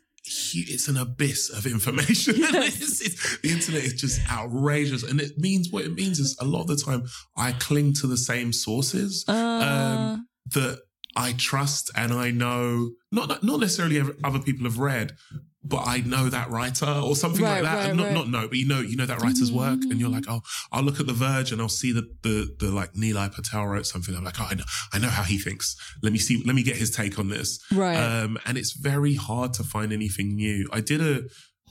[0.53, 2.35] it's an abyss of information.
[2.43, 5.03] It's- it's- the internet is just outrageous.
[5.03, 7.03] And it means what it means is a lot of the time
[7.37, 10.79] I cling to the same sources Uh, Um, that
[11.15, 15.13] I trust and I know, not, not necessarily other people have read,
[15.63, 17.87] but I know that writer or something Right, like that.
[17.89, 18.13] right, not, right.
[18.13, 20.81] not know, but you know, you know that writer's work and you're like, oh, I'll
[20.81, 24.15] look at The Verge and I'll see the, the, the like Nilay Patel wrote something.
[24.15, 25.75] I'm like, oh, I know, I know how he thinks.
[26.01, 27.59] Let me see, let me get his take on this.
[27.71, 27.95] right.
[27.95, 30.67] Um, and it's very hard to find anything new.
[30.73, 31.21] I did a,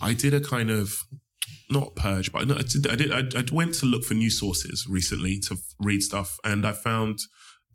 [0.00, 0.94] I did a kind of,
[1.68, 4.86] not purge, but I did, I did, I, I went to look for new sources
[4.88, 7.18] recently to read stuff and I found,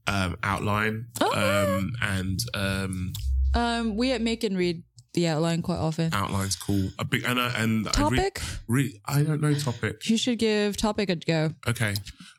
[0.08, 1.78] um, Outline, Oh.
[1.78, 3.14] um, and, um,
[3.54, 4.84] um, we at Make and Read
[5.16, 6.14] the outline quite often.
[6.14, 6.90] Outline's cool.
[7.00, 8.42] A big, and I, and I re- Topic?
[8.68, 10.08] re- I don't know topic.
[10.08, 11.52] you should give Topic a go.
[11.68, 11.96] Okay.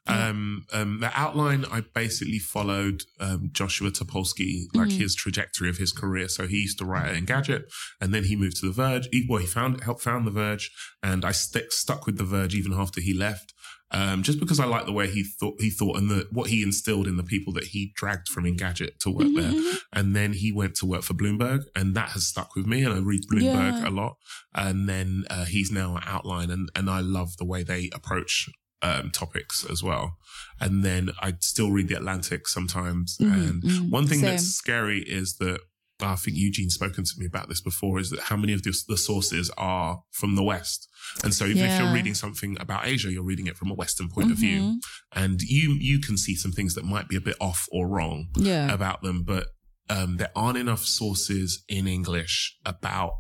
[0.08, 0.28] Yeah.
[0.28, 4.98] Um, um, the outline, I basically followed um, Joshua Topolsky, like Mhm.
[5.00, 6.28] his trajectory of his career.
[6.28, 7.64] So he used to write at Engadget,
[8.00, 9.08] and then he moved to The Verge.
[9.10, 10.70] He, well, he found helped found The Verge,
[11.02, 13.52] and I st- stuck with The Verge even after he left,
[13.92, 16.62] um, just because I like the way he thought he thought and the, what he
[16.62, 19.52] instilled in the people that he dragged from Engadget to work there.
[19.52, 19.78] Mhm.
[19.92, 22.82] And then he went to work for Bloomberg, and that has stuck with me.
[22.82, 23.88] And I read Bloomberg Yeah.
[23.88, 24.16] a lot.
[24.54, 28.48] And then uh, he's now at Outline, and and I love the way they approach
[28.82, 30.18] um, topics as well.
[30.60, 33.16] And then I still read the Atlantic sometimes.
[33.18, 33.90] Mhm, And mhm.
[33.90, 34.30] one thing Same.
[34.30, 35.60] that's scary is that.
[36.00, 37.98] I think Eugene's spoken to me about this before.
[37.98, 40.88] Is that how many of the, the sources are from the West,
[41.24, 44.08] and so even if you're reading something about Asia, you're reading it from a Western
[44.10, 44.76] point of view, Mhm.
[45.14, 48.28] and you you can see some things that might be a bit off or wrong
[48.36, 48.70] Yeah.
[48.72, 49.48] about them, but
[49.88, 53.12] um, there aren't enough sources in English about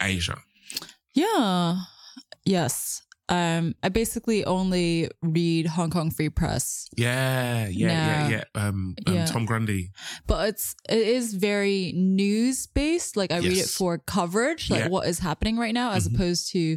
[0.00, 0.38] Asia.
[1.14, 1.82] Yeah.
[2.44, 3.02] Yes.
[3.32, 8.44] Um, I basically only read Hong Kong Free Press, Yeah, yeah, yeah, yeah.
[8.54, 9.24] Um, um, Yeah.
[9.24, 9.90] Tom Grundy.
[10.26, 13.16] but it's it is very news based.
[13.16, 14.88] Like I read it for coverage, like Yeah.
[14.88, 16.14] what is happening right now, as Mhm.
[16.14, 16.76] opposed to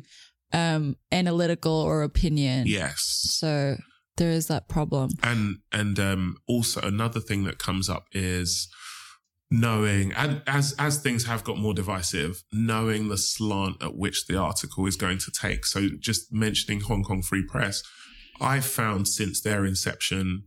[0.53, 2.67] um analytical or opinion.
[2.67, 3.01] Yes,
[3.39, 3.75] So
[4.17, 5.09] there is that problem.
[5.23, 8.69] and and um, also another thing that comes up is
[9.51, 14.35] knowing and as as things have got more divisive knowing the slant at which the
[14.35, 15.65] article is going to take.
[15.65, 17.83] So just mentioning hong kong free press
[18.41, 20.43] i've found since their inception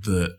[0.00, 0.38] that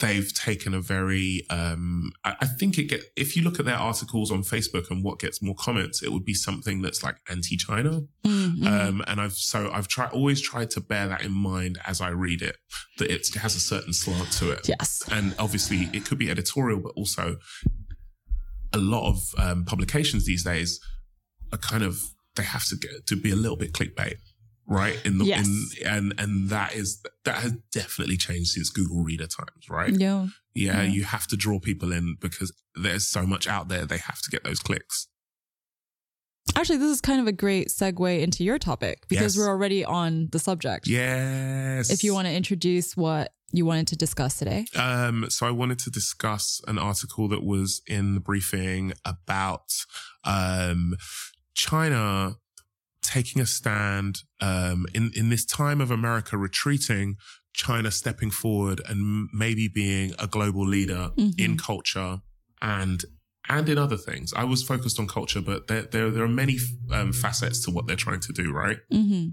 [0.00, 3.76] they've taken a very um I, I think it get if you look at their
[3.76, 8.02] articles on facebook and what gets more comments it would be something that's like anti-china
[8.24, 8.66] Mhm.
[8.66, 12.08] um, and I've so I've tried always tried to bear that in mind as I
[12.10, 12.56] read it
[12.98, 15.02] that it has a certain slant to it, yes.
[15.10, 17.36] and obviously it could be editorial, but also
[18.72, 20.80] a lot of um, publications these days
[21.52, 22.00] are kind of
[22.36, 24.16] they have to get to be a little bit clickbait,
[24.70, 24.98] right?
[25.04, 25.46] In the Yes.
[25.46, 29.92] in, and and that is that has definitely changed since Google Reader times, right?
[29.94, 30.28] Yeah.
[30.54, 30.90] Yeah, Yeah.
[30.90, 34.30] you have to draw people in because there's so much out there; they have to
[34.30, 35.08] get those clicks.
[36.56, 39.36] Actually, this is kind of a great segue into your topic because Yes.
[39.36, 40.86] we're already on the subject.
[40.88, 41.90] Yes.
[41.90, 44.64] If you want to introduce what you wanted to discuss today.
[44.76, 49.72] Um, so I wanted to discuss an article that was in the briefing about
[50.24, 50.96] um,
[51.54, 52.36] China
[53.12, 57.16] taking a stand um, in in this time of America retreating.
[57.52, 61.34] China stepping forward and maybe being a global leader Mhm.
[61.44, 62.20] in culture
[62.62, 63.04] and
[63.48, 64.32] and in other things.
[64.34, 66.56] I was focused on culture, but there there, there are many
[66.92, 68.52] um, facets to what they're trying to do.
[68.52, 68.78] Right.
[68.92, 69.30] hmm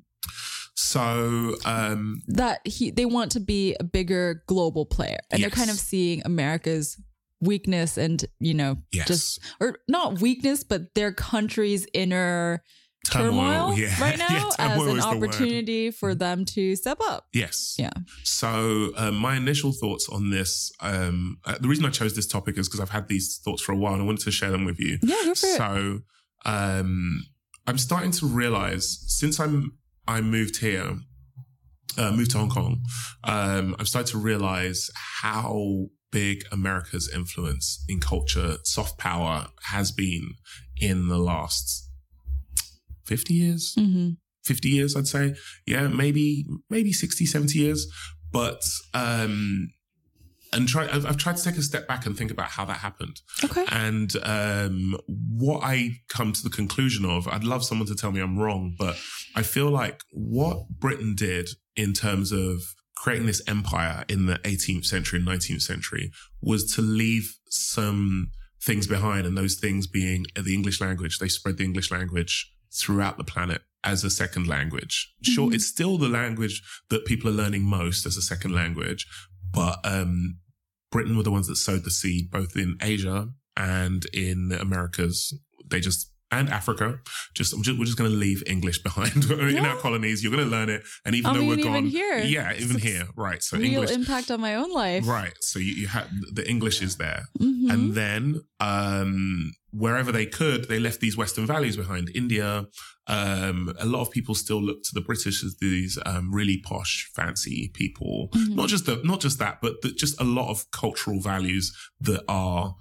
[0.76, 5.70] So um, that he they want to be a bigger global player, and they're kind
[5.70, 6.98] of seeing America's
[7.40, 9.08] weakness and you know Yes.
[9.08, 12.64] just or not weakness, but their country's inner
[13.10, 14.02] turmoil, Turmoil, yeah.
[14.02, 17.28] right now Yeah, as an opportunity for them to step up.
[17.34, 17.92] yes, Yeah.
[18.24, 22.58] So um, my initial thoughts on this, um, uh, the reason I chose this topic
[22.58, 24.66] is because I've had these thoughts for a while and I wanted to share them
[24.66, 24.98] with you.
[25.02, 25.58] Yeah, go for it.
[25.58, 26.00] So
[26.46, 27.24] um,
[27.66, 29.78] I'm starting to realize since I'm
[30.08, 31.00] I moved here,
[31.98, 32.82] uh, moved to Hong Kong,
[33.26, 34.90] um, I've started to realize
[35.22, 40.36] how big America's influence in culture, soft power has been
[40.80, 41.87] in the last
[43.08, 43.74] 50 years.
[43.78, 44.12] hmm
[44.48, 45.36] 50 years, I'd say.
[45.66, 47.86] Yeah, maybe, maybe 60, 70 years.
[48.32, 49.70] But, um,
[50.54, 52.78] and try, I've, I've tried to take a step back and think about how that
[52.78, 53.20] happened.
[53.44, 53.66] Okay.
[53.70, 58.22] And, um, what I come to the conclusion of, I'd love someone to tell me
[58.22, 58.96] I'm wrong, but
[59.36, 62.62] I feel like what Britain did in terms of
[62.96, 68.32] creating this empire in the 18th century and 19th century was to leave some
[68.64, 71.20] things behind and those things being the English language.
[71.20, 75.14] They spread the English language throughout the planet as a second language.
[75.24, 75.54] Sure, Mhm.
[75.56, 79.06] it's still the language that people are learning most as a second language,
[79.54, 80.40] but um,
[80.92, 85.34] Britain were the ones that sowed the seed both in Asia and in the Americas.
[85.70, 87.00] They just and Africa.
[87.36, 89.68] Just, just we're just going to leave English behind in Yeah.
[89.68, 90.22] our colonies.
[90.22, 92.20] You're going to learn it, and even I though mean, we're even gone, here.
[92.20, 93.42] yeah, even It's here, right?
[93.42, 95.08] So Real English, impact on my own life.
[95.08, 95.32] right?
[95.40, 97.72] So you, you have the English is there, Mhm.
[97.72, 102.10] and then um, wherever they could, they left these Western values behind.
[102.16, 102.66] India,
[103.08, 107.10] um, a lot of people still look to the British as these um, really posh,
[107.16, 108.30] fancy people.
[108.36, 108.56] Mhm.
[108.56, 112.24] Not just the, not just that, but the, just a lot of cultural values that
[112.28, 112.76] are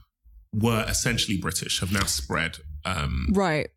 [0.52, 2.58] were essentially British have now spread.
[2.84, 3.68] Um, right.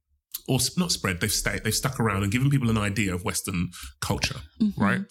[0.48, 3.70] or not spread, they've stayed, they've stuck around and given people an idea of Western
[4.02, 4.74] culture Mhm.
[4.78, 5.02] right?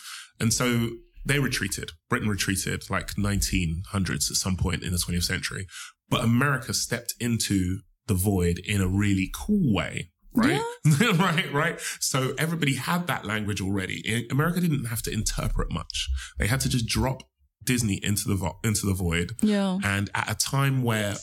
[0.41, 0.91] And so
[1.25, 1.93] they retreated.
[2.09, 5.67] Britain retreated like 1900s at some point in the 20th century.
[6.09, 10.11] But America stepped into the void in a really cool way.
[10.35, 10.61] Right?
[11.01, 11.81] right, right.
[12.01, 14.27] So everybody had that language already.
[14.31, 16.09] America didn't have to interpret much.
[16.39, 17.23] They had to just drop
[17.65, 19.33] Disney into the vo- into the void.
[19.43, 19.79] Yeah.
[19.83, 21.17] And at a time where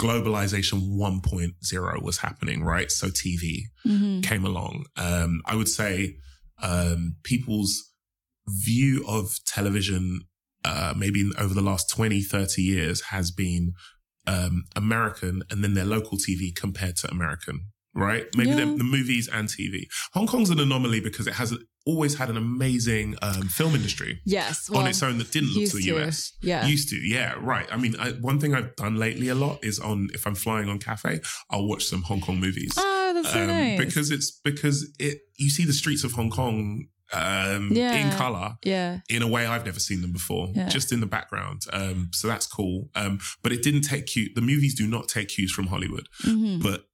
[0.00, 2.90] globalization 1.0 was happening, right?
[2.90, 4.84] So TV, hmm came along.
[4.96, 6.16] Um, I would say
[6.62, 7.92] um, people's
[8.46, 10.20] view of television,
[10.64, 13.72] uh, maybe over the last 20, 30 years, has been
[14.26, 18.26] um, American and then their local TV compared to American, right?
[18.36, 18.56] Maybe Yeah.
[18.64, 19.86] the, the movies and TV.
[20.14, 21.54] Hong Kong's an anomaly because it has
[21.84, 24.70] always had an amazing um, film industry Yes.
[24.70, 25.98] on its own that didn't look to the to.
[25.98, 26.32] US.
[26.40, 26.64] Yeah.
[26.66, 27.66] Used to, yeah, right.
[27.72, 30.68] I mean, I, one thing I've done lately a lot is on if I'm flying
[30.68, 31.20] on Cathay,
[31.50, 33.78] I'll watch some Hong Kong movies oh, that's so um, nice.
[33.80, 37.94] because it's because it you see the streets of Hong Kong um, Yeah.
[37.94, 39.00] in color yeah.
[39.08, 40.68] in a way I've never seen them before, Yeah.
[40.68, 41.62] just in the background.
[41.72, 42.88] Um, so that's cool.
[42.94, 44.30] Um, but it didn't take cue.
[44.34, 46.86] The movies do not take cues from Hollywood, hmm but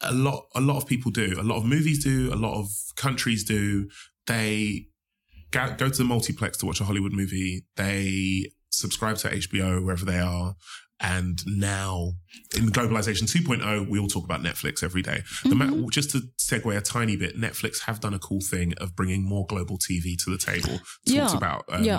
[0.00, 1.36] a lot a lot of people do.
[1.38, 2.32] A lot of movies do.
[2.32, 3.88] A lot of countries do.
[4.26, 4.88] They
[5.52, 7.66] go, go to the multiplex to watch a Hollywood movie.
[7.76, 10.56] They subscribe to HBO wherever they are.
[11.02, 12.12] And now
[12.56, 15.22] in globalization 2.0, we all talk about Netflix every day.
[15.44, 18.94] The ma- just to segue a tiny bit, Netflix have done a cool thing of
[18.94, 20.78] bringing more global TV to the table.
[20.78, 21.36] Talked Yeah.
[21.36, 21.98] about, um, Yeah.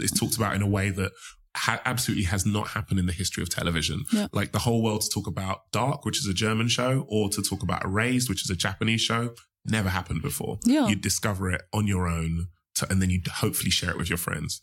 [0.00, 1.12] it's talked about in a way that
[1.56, 4.04] ha- absolutely has not happened in the history of television.
[4.12, 4.28] Yeah.
[4.32, 7.42] Like the whole world to talk about Dark, which is a German show, or to
[7.42, 9.34] talk about Erased, which is a Japanese show,
[9.64, 10.58] never happened before.
[10.64, 10.88] Yeah.
[10.88, 12.48] You'd discover it on your own.
[12.82, 14.60] To, and then you'd hopefully share it with your friends.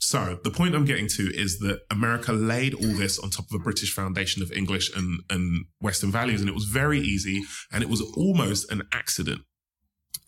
[0.00, 3.60] So the point I'm getting to is that America laid all this on top of
[3.60, 7.42] a British foundation of English and, and Western values, and it was very easy,
[7.72, 9.40] and it was almost an accident.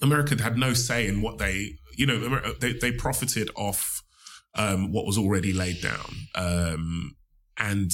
[0.03, 2.18] America had no say in what they, you know,
[2.61, 4.03] they, they profited off
[4.55, 6.14] um, what was already laid down.
[6.34, 7.16] Um,
[7.57, 7.91] and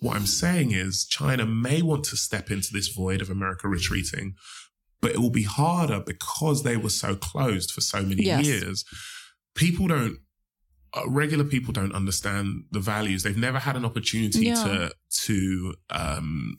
[0.00, 4.34] what I'm saying is China may want to step into this void of America retreating,
[5.02, 8.46] but it will be harder because they were so closed for so many Yes.
[8.46, 8.84] years.
[9.54, 10.16] People don't,
[10.94, 13.22] uh, regular people don't understand the values.
[13.24, 14.62] They've never had an opportunity Yeah.
[14.64, 14.94] to,
[15.26, 16.56] to, um,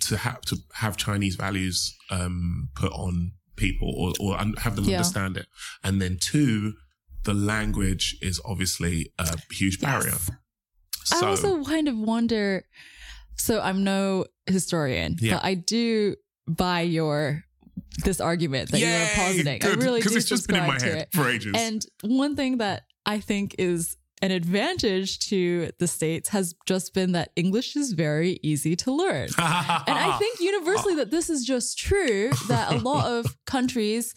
[0.00, 4.84] to have, to have Chinese values, um, put on people or, or un- have them
[4.86, 4.96] Yeah.
[4.96, 5.46] understand it.
[5.84, 6.74] And then two,
[7.22, 10.10] the language is obviously a huge barrier.
[10.18, 10.30] Yes.
[11.04, 12.64] So, I also kind of wonder.
[13.36, 15.34] So I'm no historian, Yeah.
[15.36, 16.16] but I do
[16.46, 17.44] buy your
[18.04, 19.64] this argument that you were positing.
[19.64, 21.08] I really do it's just been in my to head it.
[21.12, 21.54] for ages.
[21.56, 27.12] And one thing that I think is an advantage to the states has just been
[27.12, 29.28] that English is very easy to learn.
[29.38, 34.14] And I think universally that this is just true that a lot of countries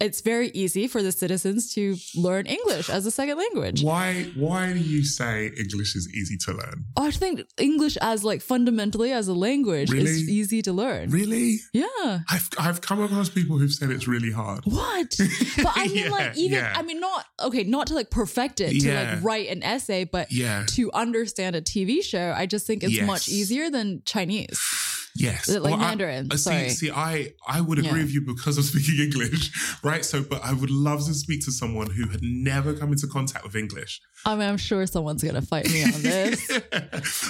[0.00, 3.82] it's very easy for the citizens to learn English as a second language.
[3.82, 6.84] Why why do you say English is easy to learn?
[6.96, 10.10] Oh, I think English as like fundamentally as a language Really?
[10.10, 11.10] is easy to learn.
[11.10, 11.58] Really?
[11.72, 12.20] Yeah.
[12.28, 14.64] I've I've come across people who've said it's really hard.
[14.64, 15.16] What?
[15.62, 16.74] But I mean, Yeah, like, even, yeah.
[16.76, 19.14] I mean, not, okay, not to like perfect it, to Yeah.
[19.14, 20.64] like write an essay, but Yeah.
[20.76, 23.06] to understand a TV show, I just think it's Yes.
[23.06, 24.58] much easier than Chinese.
[25.18, 25.48] Yes.
[25.48, 26.68] Like Well, I- Mandarin, I, sorry.
[26.70, 28.04] see, see, I, I would agree Yeah.
[28.04, 29.50] with you because I'm speaking English,
[29.82, 30.04] right?
[30.04, 33.44] So, but I would love to speak to someone who had never come into contact
[33.44, 34.00] with English.
[34.24, 36.50] I mean, I'm sure someone's going to fight me on this.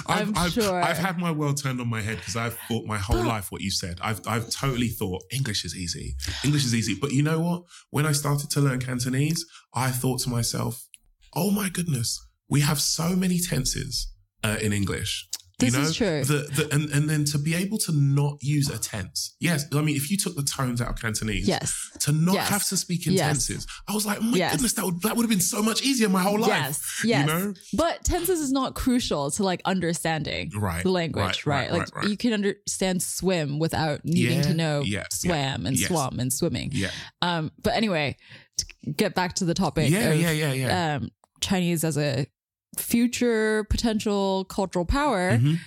[0.07, 0.81] I've, I'm I've, sure.
[0.81, 3.51] I've had my world turned on my head because I've thought my whole But- life
[3.51, 3.99] what you said.
[4.01, 6.15] I've, I've totally thought English is easy.
[6.43, 6.95] English is easy.
[6.99, 7.63] But you know what?
[7.91, 10.87] When I started to learn Cantonese, I thought to myself,
[11.35, 12.19] oh my goodness,
[12.49, 14.11] we have so many tenses
[14.43, 15.27] uh, in English.
[15.59, 16.23] This you know, is true.
[16.23, 19.35] The, the, and, and then to be able to not use a tense.
[19.39, 19.65] Yes.
[19.73, 21.73] I mean, if you took the tones out of Cantonese, yes.
[22.01, 22.49] to not Yes.
[22.49, 23.25] have to speak in Yes.
[23.25, 24.51] tenses, I was like, oh my Yes.
[24.51, 26.49] goodness, that would, that would have been so much easier my whole life.
[26.49, 27.01] Yes.
[27.03, 27.21] Yes.
[27.21, 27.53] You know?
[27.73, 30.83] But tenses is not crucial to like understanding Right.
[30.83, 31.69] the language, right?
[31.69, 32.07] right, like right, right.
[32.09, 35.87] you can understand swim without needing Yeah, to know yeah, yeah, swam and yes.
[35.87, 36.69] swam and swimming.
[36.71, 36.91] Yeah.
[37.23, 38.15] Um, but anyway,
[38.57, 40.95] to get back to the topic Yeah, of yeah, yeah, yeah.
[40.97, 41.09] um,
[41.41, 42.27] Chinese as a
[42.75, 45.37] future potential cultural power.
[45.37, 45.59] Mhm.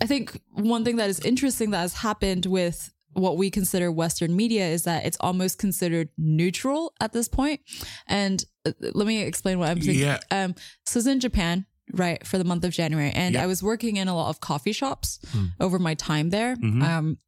[0.00, 4.34] I think one thing that is interesting that has happened with what we consider Western
[4.36, 7.60] media is that it's almost considered neutral at this point.
[8.06, 9.98] And uh, let me explain what I'm thinking.
[10.00, 10.18] Yeah.
[10.30, 10.54] Um,
[10.86, 13.42] so I was in Japan, right, for the month of January, and Yeah.
[13.42, 15.46] I was working in a lot of coffee shops Hmm.
[15.58, 16.56] over my time there.
[16.56, 16.82] Mhm.
[16.82, 17.18] Um,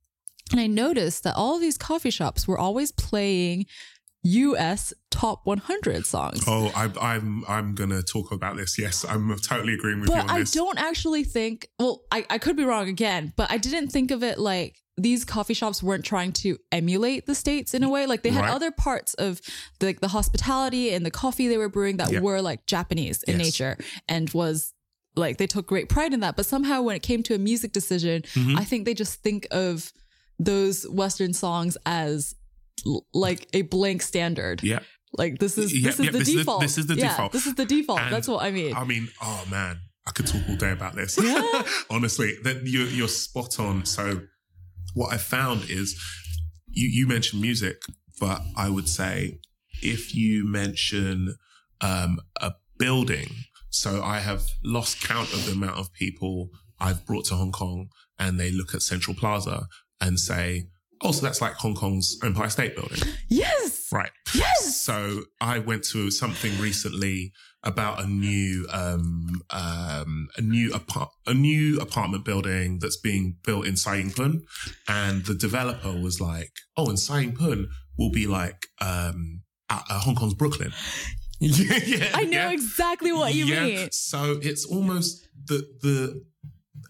[0.51, 3.67] and I noticed that all of these coffee shops were always playing
[4.25, 6.45] US top 100 songs.
[6.47, 8.79] Oh, I, I'm I'm gonna talk about this.
[8.79, 10.53] Yes, I'm totally agreeing with you but I this.
[10.53, 14.23] don't actually think, well, I, I could be wrong again, but I didn't think of
[14.23, 18.07] it like these coffee shops weren't trying to emulate the States in a way.
[18.07, 18.53] Like they had Right.
[18.55, 19.41] other parts of
[19.81, 22.21] the, the hospitality and the coffee they were brewing that Yeah.
[22.21, 23.47] were like Japanese in Yes.
[23.47, 24.75] nature and was
[25.17, 26.37] like they took great pride in that.
[26.37, 28.59] But somehow when it came to a music decision, Mhm.
[28.59, 29.93] I think they just think of
[30.39, 32.35] those Western songs as
[33.15, 34.63] like a blank standard.
[34.63, 34.81] Yeah,
[35.17, 36.61] Like this is this is yeah, the this is the- default.
[36.61, 37.33] this is the Yeah, default.
[37.33, 38.01] This is the default.
[38.01, 38.75] And That's what I mean.
[38.75, 41.19] I mean, oh man, I could talk all day about this.
[41.23, 41.63] Yeah.
[41.91, 43.85] Honestly, that you're you're spot on.
[43.85, 44.23] So,
[44.95, 46.01] what I found is,
[46.69, 47.77] you you mentioned music,
[48.21, 49.39] but I would say
[49.83, 51.37] if you mention
[51.81, 53.29] um, a building,
[53.71, 56.49] so I have lost count of the amount of people
[56.81, 59.67] I've brought to Hong Kong, and they look at Central Plaza
[60.01, 60.67] and say,
[61.03, 62.99] "Oh, so that's like Hong Kong's Empire State Building."
[63.29, 63.89] yes.
[63.93, 64.11] Right.
[64.35, 64.81] Yes.
[64.81, 67.33] So I went to something recently
[67.65, 73.67] about a new um um a new apart a new apartment building that's being built
[73.67, 74.43] in Sai Ying Pun
[74.89, 79.85] and the developer was like, "Oh, and Sai Ying Pun will be like um at,
[79.91, 80.73] uh, Hong Kong's Brooklyn."
[81.41, 82.51] yeah, yeah, I know yeah.
[82.53, 83.65] exactly what you Yeah.
[83.65, 83.89] mean.
[83.93, 86.25] So it's almost the the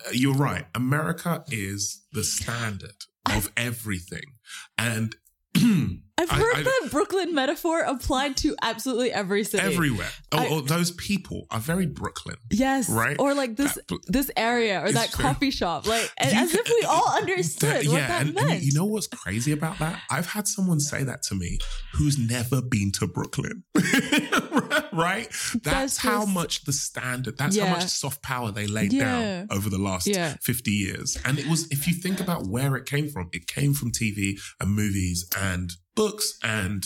[0.06, 0.66] uh, you're right.
[0.74, 2.96] America is the standard
[3.30, 4.24] of everything.
[4.78, 5.14] And
[5.56, 9.62] I've I- heard I- that Brooklyn metaphor applied to absolutely every city.
[9.62, 10.08] everywhere.
[10.32, 12.36] Oh, I- oh, those people are very Brooklyn.
[12.50, 13.16] yes, Right?
[13.18, 16.82] Or like this That- this area or that coffee shop, like and as if we
[16.86, 18.50] uh, all understood That- what that and, meant.
[18.50, 20.00] and you know what's crazy about that?
[20.10, 21.58] I've had someone say that to me
[21.94, 23.64] who's never been to Brooklyn.
[24.92, 25.28] right?
[25.30, 29.04] That's, That's how just- much the standard, that's how much soft power they laid Yeah.
[29.04, 30.36] down over the last Yeah.
[30.42, 31.18] 50 years.
[31.24, 34.38] And it was, if you think about where it came from, it came from TV
[34.60, 36.84] and movies and books and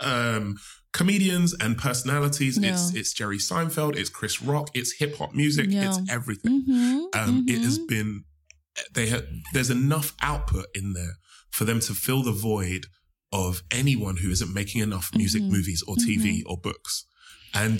[0.00, 0.56] um
[0.92, 2.56] comedians and personalities.
[2.58, 3.00] It's Yeah.
[3.00, 5.88] it's Jerry Seinfeld, it's Chris Rock, it's hip hop music, Yeah.
[5.88, 7.88] it's everything Mhm, um, it has mhm.
[7.88, 8.24] been
[8.92, 9.24] they have
[9.54, 11.16] there's enough output in there
[11.50, 12.86] for them to fill the void
[13.42, 15.50] of anyone who isn't making enough music Mhm.
[15.56, 16.92] movies or tv or books
[17.62, 17.78] and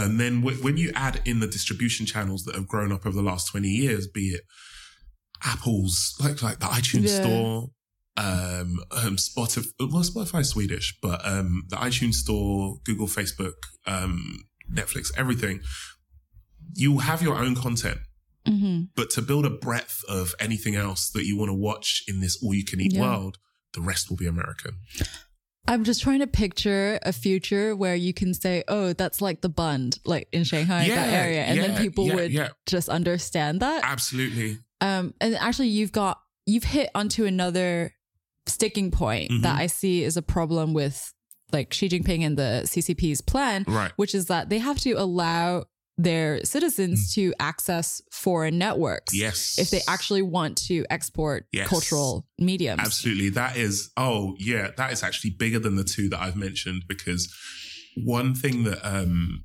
[0.00, 3.16] and then w- when you add in the distribution channels that have grown up over
[3.20, 4.42] the last 20 years be it
[5.52, 7.20] apple's like like the itunes Yeah.
[7.22, 7.70] store
[8.18, 8.70] um,
[9.02, 14.44] um spotify well spotify's swedish but um the itunes store google facebook um
[14.80, 15.60] netflix everything
[16.74, 17.98] you have your own content
[18.48, 18.88] Mhm.
[18.94, 22.34] but to build a breadth of anything else that you want to watch in this
[22.42, 23.00] all you can eat Yeah.
[23.00, 23.34] world,
[23.76, 24.72] the rest will be American.
[25.68, 29.48] I'm just trying to picture a future where you can say, "Oh, that's like the
[29.48, 33.82] Bund, like in Shanghai, that area," and then people yeah, would yeah, just understand that.
[33.84, 34.58] absolutely.
[34.80, 37.92] Um, and actually, you've got you've hit onto another
[38.46, 39.42] sticking point Mhm.
[39.42, 41.12] that I see is a problem with
[41.52, 43.92] like Xi Jinping and the CCP's plan, Right.
[43.96, 45.64] which is that they have to allow
[45.98, 49.58] their citizens to access foreign networks Yes.
[49.58, 51.68] if they actually want to export Yes.
[51.68, 52.80] cultural mediums.
[52.80, 53.30] Absolutely.
[53.30, 57.32] That is, oh, yeah, that is actually bigger than the two that I've mentioned because
[58.04, 59.44] one thing that um,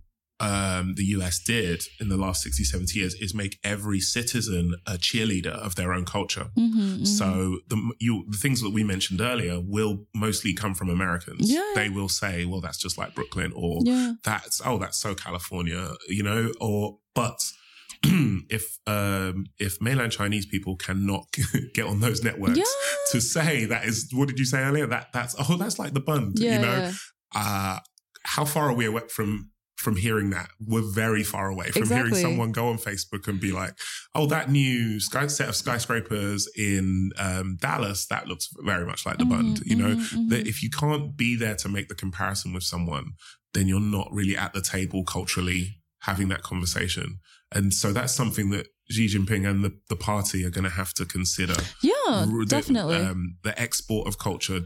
[0.49, 4.93] um, the US did in the last 60, 70 years is make every citizen a
[4.93, 6.47] cheerleader of their own culture.
[6.57, 7.07] Mhm, mhm.
[7.07, 11.49] So the you the things that we mentioned earlier will mostly come from Americans.
[11.51, 11.71] Yeah.
[11.75, 14.13] They will say, "Well, that's just like Brooklyn," or yeah.
[14.23, 16.51] "That's oh, that's so California," you know.
[16.59, 17.39] Or but
[18.03, 21.25] if um if mainland Chinese people cannot
[21.75, 22.63] get on those networks Yeah.
[23.11, 24.87] to say that is what did you say earlier?
[24.87, 26.77] That that's oh that's like the bund, Yeah, you know.
[26.79, 26.91] yeah.
[27.35, 27.79] Uh
[28.23, 29.50] how far are we away from
[29.81, 30.49] from hearing that?
[30.65, 33.73] We're very far away from hearing someone go on Facebook and be like,
[34.15, 39.17] "Oh, that new sky set of skyscrapers in um, Dallas that looks very much like
[39.17, 40.29] the Bund." Mhm, You know, mhm, mhm.
[40.29, 43.05] that if you can't be there to make the comparison with someone,
[43.53, 47.19] then you're not really at the table culturally having that conversation.
[47.51, 50.93] And so that's something that Xi Jinping and the, the party are going to have
[50.95, 51.55] to consider.
[51.81, 52.95] yeah, the- definitely.
[52.97, 54.61] um, the export of culture.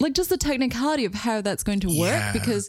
[0.00, 2.32] like just the technicality of how that's going to work Yeah.
[2.32, 2.68] because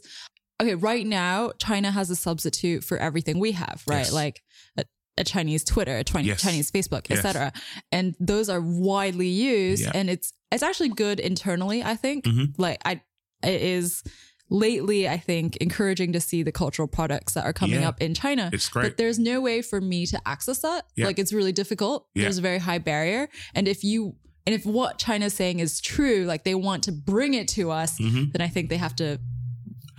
[0.61, 4.13] okay right now china has a substitute for everything we have right Yes.
[4.13, 4.41] like
[4.77, 4.83] a,
[5.17, 6.41] a chinese twitter a Chinese, Yes.
[6.41, 7.19] chinese facebook Yes.
[7.19, 7.53] etc
[7.91, 9.91] and those are widely used Yeah.
[9.93, 12.53] and it's it's actually good internally i think Mhm.
[12.57, 13.01] like i
[13.43, 14.03] it is
[14.49, 17.89] lately i think encouraging to see the cultural products that are coming Yeah.
[17.89, 18.83] up in china It's great.
[18.83, 20.85] but there's no way for me to access that.
[20.95, 21.05] Yeah.
[21.07, 22.07] Like it's really difficult.
[22.15, 23.27] There's a very high barrier.
[23.53, 27.33] And if you and if what China's saying is true, like they want to bring
[27.33, 28.31] it to us, Mhm.
[28.31, 29.19] then I think they have to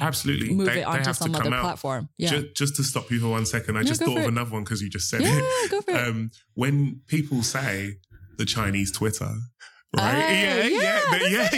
[0.00, 0.54] Absolutely.
[0.54, 1.62] move They- it onto have some to other come out.
[1.62, 2.08] platform.
[2.18, 2.30] Yeah.
[2.30, 4.28] Ju- Just, to stop you for one second, I No, just thought of it.
[4.28, 5.70] another one because you just said yeah, it.
[5.70, 6.08] go for it.
[6.08, 7.94] Um, when people say
[8.36, 9.24] the Chinese Twitter,
[9.96, 10.14] right?
[10.14, 11.48] Oh, yeah, yeah, yeah, yeah, yeah, Oh yeah,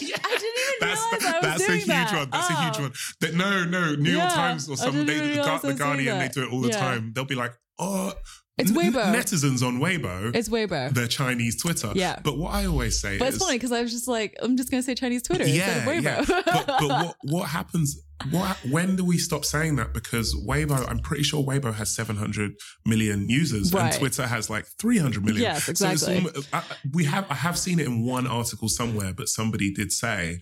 [0.00, 0.16] yeah.
[0.24, 2.12] I didn't even That's, was that's a huge that.
[2.16, 2.30] one.
[2.30, 2.82] That's a huge Oh.
[2.82, 2.92] one.
[3.20, 5.06] That no, no, New York Times or something.
[5.06, 7.12] They, the, the Guardian, they do it all the time.
[7.14, 8.12] They'll be like, oh,
[8.58, 9.02] It's Weibo.
[9.14, 10.34] netizens on Weibo.
[10.36, 10.92] It's Weibo.
[10.92, 11.90] the Chinese Twitter.
[11.94, 12.20] Yeah.
[12.22, 14.56] But what I always say But is, it's funny because I was just like, I'm
[14.58, 16.02] just gonna say Chinese Twitter instead of Weibo.
[16.02, 16.24] yeah.
[16.26, 17.98] But, but what what happens?
[18.30, 19.94] What when do we stop saying that?
[19.94, 22.52] Because Weibo, I'm pretty sure Weibo has 700
[22.86, 23.86] million users, Right.
[23.90, 25.42] and Twitter has like 300 million.
[25.42, 26.30] Yes, So exactly.
[26.52, 29.92] I, I- we have I have seen it in one article somewhere, but somebody did
[29.92, 30.40] say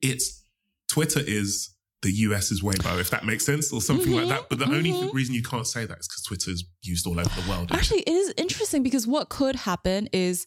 [0.00, 0.42] it's
[0.88, 4.48] Twitter is the US US's Weibo, if that makes sense, or something like Mhm, that.
[4.48, 5.12] But the only mhm.
[5.12, 7.70] reason you can't say that is because Twitter's used all over the world.
[7.72, 10.46] Actually, it is interesting because what could happen is,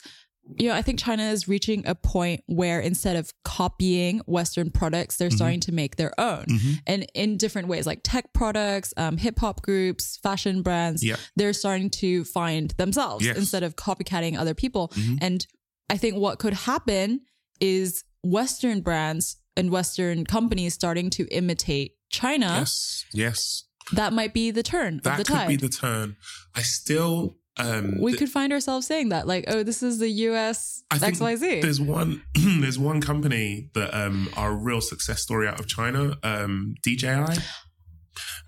[0.57, 5.17] you know, I think China is reaching a point where instead of copying Western products,
[5.17, 5.35] they're Mhm.
[5.35, 6.45] starting to make their own.
[6.45, 6.79] Mhm.
[6.87, 11.17] And in different ways, like tech products, um, hip hop groups, fashion brands, Yeah.
[11.35, 13.37] they're starting to find themselves Yes.
[13.37, 14.89] instead of copycatting other people.
[14.95, 15.19] Mhm.
[15.21, 15.47] And
[15.89, 17.21] I think what could happen
[17.61, 22.47] is Western brands and Western companies starting to imitate China.
[22.47, 25.47] Yes, yes, That might be the turn that the could tide.
[25.47, 26.15] be the turn.
[26.55, 27.35] I still.
[27.55, 30.97] Um, we th- could find ourselves saying that, like, oh, this is the US I
[30.97, 31.61] XYZ.
[31.61, 36.17] There's one there's one company that um are a real success story out of China,
[36.23, 37.25] um, DJI.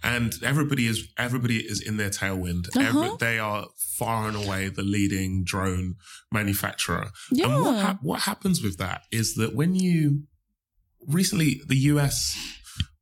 [0.03, 2.76] And everybody is everybody is in their tailwind.
[2.76, 3.16] Uh-huh.
[3.20, 5.95] they are far and away the leading drone
[6.32, 7.10] manufacturer.
[7.32, 7.45] yeah.
[7.47, 10.24] And what hap- what happens with that is that when you
[11.08, 12.36] recently the US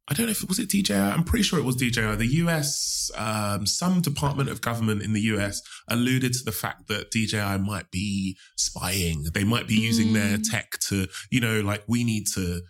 [0.10, 0.94] I don't know if it was it DJI.
[0.94, 2.16] I'm pretty sure it was DJI.
[2.18, 7.10] The US, um, some department of government in the US alluded to the fact that
[7.10, 9.24] DJI might be spying.
[9.34, 10.52] They might be using their Mm.
[10.52, 12.62] tech to, you know, like we need to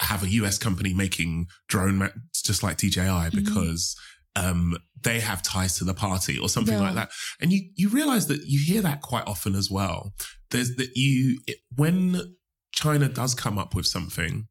[0.00, 2.08] have a US company making drone ma-
[2.44, 3.00] just like DJI
[3.30, 3.38] Mm-hmm.
[3.44, 3.94] because
[4.34, 6.80] um, they have ties to the party or something Yeah.
[6.80, 7.10] like that.
[7.40, 10.12] And you you realize that you hear that quite often as well.
[10.50, 12.34] There's that you it, when
[12.72, 14.48] China does come up with something,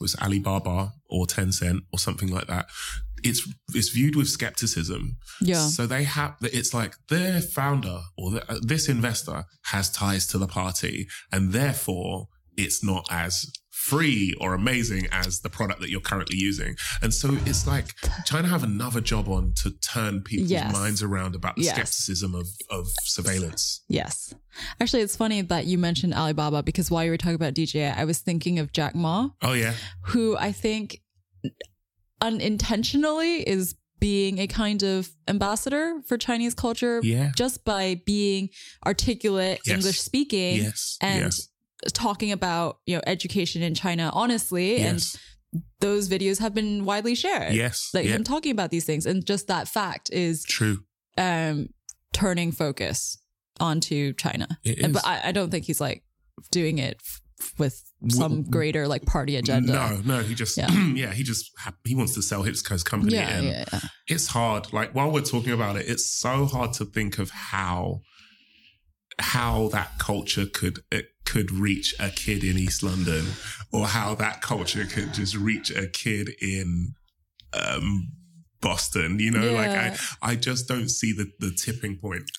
[0.00, 2.66] was Alibaba or Tencent or something like that.
[3.22, 5.16] It's it's viewed with skepticism.
[5.40, 5.66] yeah.
[5.66, 10.38] So they have it's like their founder or the, uh, this investor has ties to
[10.38, 16.00] the party, and therefore it's not as free or amazing as the product that you're
[16.00, 16.74] currently using.
[17.02, 17.94] And so it's like
[18.26, 20.72] trying to have another job on to turn people's Yes.
[20.72, 21.74] minds around about the Yes.
[21.74, 23.82] skepticism of of surveillance.
[23.88, 24.34] Yes.
[24.80, 28.04] Actually, it's funny that you mentioned Alibaba because while you were talking about DJI, I
[28.04, 29.74] was thinking of Jack Ma, Oh yeah,
[30.06, 31.00] who I think
[32.20, 38.50] unintentionally is being a kind of ambassador for Chinese culture yeah, just by being
[38.84, 39.76] articulate, Yes.
[39.76, 41.48] English speaking, yes, and yes,
[41.92, 44.78] talking about, you know, education in China honestly.
[44.78, 45.04] And
[45.80, 47.54] those videos have been widely shared.
[47.54, 49.06] yes, Like yeah, him talking about these things.
[49.06, 50.78] And just that fact is true.
[51.16, 51.68] um
[52.12, 53.18] turning focus
[53.60, 54.48] onto China.
[54.64, 56.02] And, but I, I don't think he's like
[56.50, 57.00] doing it
[57.40, 59.72] f- with some greater like party agenda.
[59.72, 61.12] No, no, he just yeah, Yeah.
[61.12, 63.80] he just ha- he wants to sell his company Yeah, yeah, yeah.
[64.08, 64.72] It's hard.
[64.72, 68.00] Like while we're talking about it, it's so hard to think of how
[69.18, 73.24] how that culture could it could reach a kid in East London,
[73.72, 76.94] or how that culture could just reach a kid in
[77.52, 78.08] um,
[78.60, 79.18] Boston.
[79.18, 82.30] You know, like I I just don't see the the tipping point.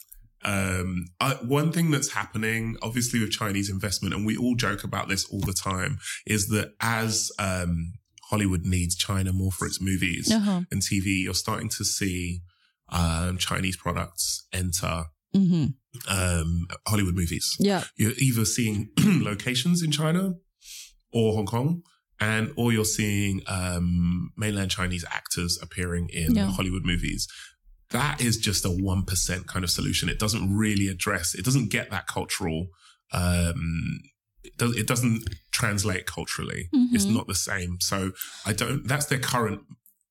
[0.44, 5.10] Um, I, one thing that's happening, obviously, with Chinese investment, and we all joke about
[5.10, 7.94] this all the time, is that as um,
[8.30, 10.62] Hollywood needs China more for its movies Uh-huh.
[10.72, 12.42] and TV, you're starting to see
[12.90, 15.66] um, Chinese products enter hmm
[16.08, 17.56] um, Hollywood movies.
[17.60, 17.84] Yeah.
[17.96, 20.36] You're either seeing locations in China
[21.12, 21.82] or Hong Kong,
[22.20, 26.52] and or you're seeing um, mainland Chinese actors appearing in Yeah.
[26.52, 27.28] Hollywood movies.
[27.92, 30.08] That is just a one percent kind of solution.
[30.10, 31.34] It doesn't really address.
[31.34, 32.68] It doesn't get that cultural.
[33.12, 34.02] Um,
[34.44, 36.70] it, does, it doesn't translate culturally.
[36.94, 37.14] It's Mhm.
[37.16, 37.78] not the same.
[37.80, 38.12] So
[38.46, 38.86] I don't.
[38.88, 39.62] That's their current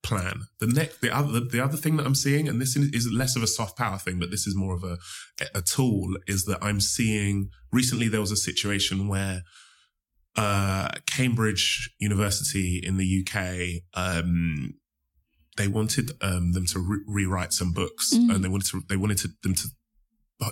[0.09, 0.37] plan.
[0.61, 3.43] The next, the other, the other thing that I'm seeing, and this is less of
[3.43, 4.97] a soft power thing, but this is more of a
[5.55, 7.51] a tool, is that I'm seeing.
[7.73, 9.43] Recently, there was a situation where
[10.37, 13.83] uh, Cambridge University in the UK.
[13.95, 14.75] Um,
[15.57, 18.35] they wanted um, them to re- rewrite some books, Mhm.
[18.35, 19.69] and they wanted to they wanted to, them to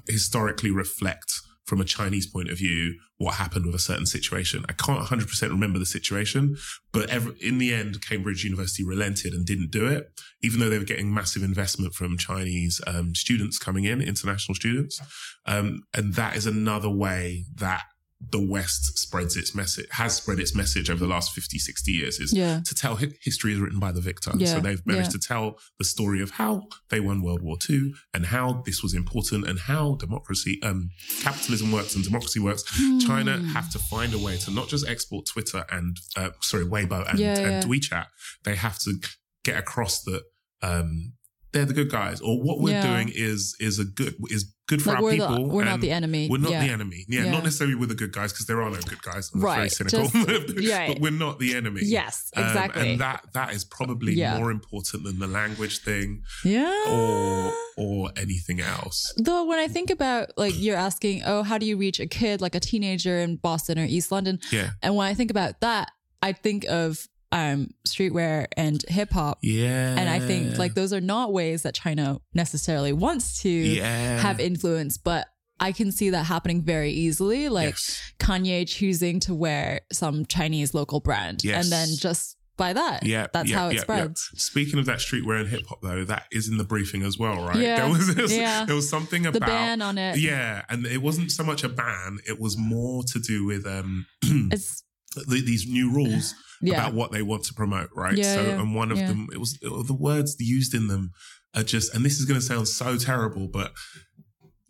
[0.09, 1.31] historically reflect
[1.65, 4.65] from a Chinese point of view what happened with a certain situation.
[4.69, 6.57] I can't 100% remember the situation,
[6.93, 10.79] but ever, in the end, Cambridge University relented and didn't do it, even though they
[10.79, 15.01] were getting massive investment from Chinese um, students coming in, international students.
[15.47, 17.85] Um, and that is another way that
[18.31, 22.19] the West spreads its message, has spread its message over the last 50, 60 years
[22.21, 22.61] is Yeah.
[22.65, 24.33] to tell hi- history is written by the victor.
[24.37, 25.13] Yeah, So they've managed yeah.
[25.13, 28.95] to tell the story of how they won World War II and how this was
[28.95, 30.91] important and how democracy, um,
[31.23, 32.63] capitalism works and democracy works.
[33.05, 33.47] China Hmm.
[33.49, 37.21] have to find a way to not just export Twitter and, uh, sorry, Weibo and,
[37.21, 37.65] and.
[37.65, 38.07] WeChat.
[38.45, 39.01] They have to
[39.45, 40.23] get across that,
[40.63, 41.13] um,
[41.55, 42.83] they're the good guys or what we're Yeah.
[42.93, 45.35] doing is, is a good, is good for Like our we're people.
[45.35, 46.29] the, we're not the enemy.
[46.31, 46.67] we're not yeah.
[46.67, 47.05] the enemy.
[47.09, 47.31] Yeah, Yeah.
[47.31, 49.31] not necessarily we're the good guys because there are no good guys.
[49.33, 50.09] Very Right, cynical.
[50.09, 50.89] just- yeah.
[50.89, 51.81] but we're not the enemy.
[51.85, 52.91] Yes, Um, exactly.
[52.93, 56.85] and that that is probably more important than the language thing yeah.
[56.89, 59.13] or or anything else.
[59.17, 62.41] Though when I think about like you're asking, oh, how do you reach a kid
[62.41, 64.39] like a teenager in Boston or East London?
[64.53, 64.71] Yeah.
[64.83, 65.91] And when I think about that,
[66.23, 69.39] I think of um streetwear and hip hop.
[69.43, 69.97] Yeah.
[69.99, 74.19] And I think like those are not ways that China necessarily wants to yeah.
[74.21, 75.27] have influence, but
[75.61, 77.49] I can see that happening very easily.
[77.49, 78.13] Like Yes.
[78.19, 81.43] Kanye choosing to wear some Chinese local brand.
[81.45, 81.65] Yes.
[81.65, 84.31] And then just by that, Yeah, that's yeah, how it yeah, spreads.
[84.33, 84.39] yeah.
[84.39, 87.45] Speaking of that streetwear and hip hop, though, that is in the briefing as well,
[87.45, 87.57] right?
[87.57, 88.65] Yeah, There was there was, yeah.
[88.65, 90.19] there was something about The ban on it.
[90.21, 94.07] Yeah, and it wasn't so much a ban; it was more to do with um
[94.53, 94.85] It's
[95.15, 96.75] the, these new rules yeah.
[96.75, 98.17] about what they want to promote, right?
[98.17, 101.13] Yeah, so, yeah, and one of them, it was the words used in them
[101.55, 103.73] are just, and this is going to sound so terrible, but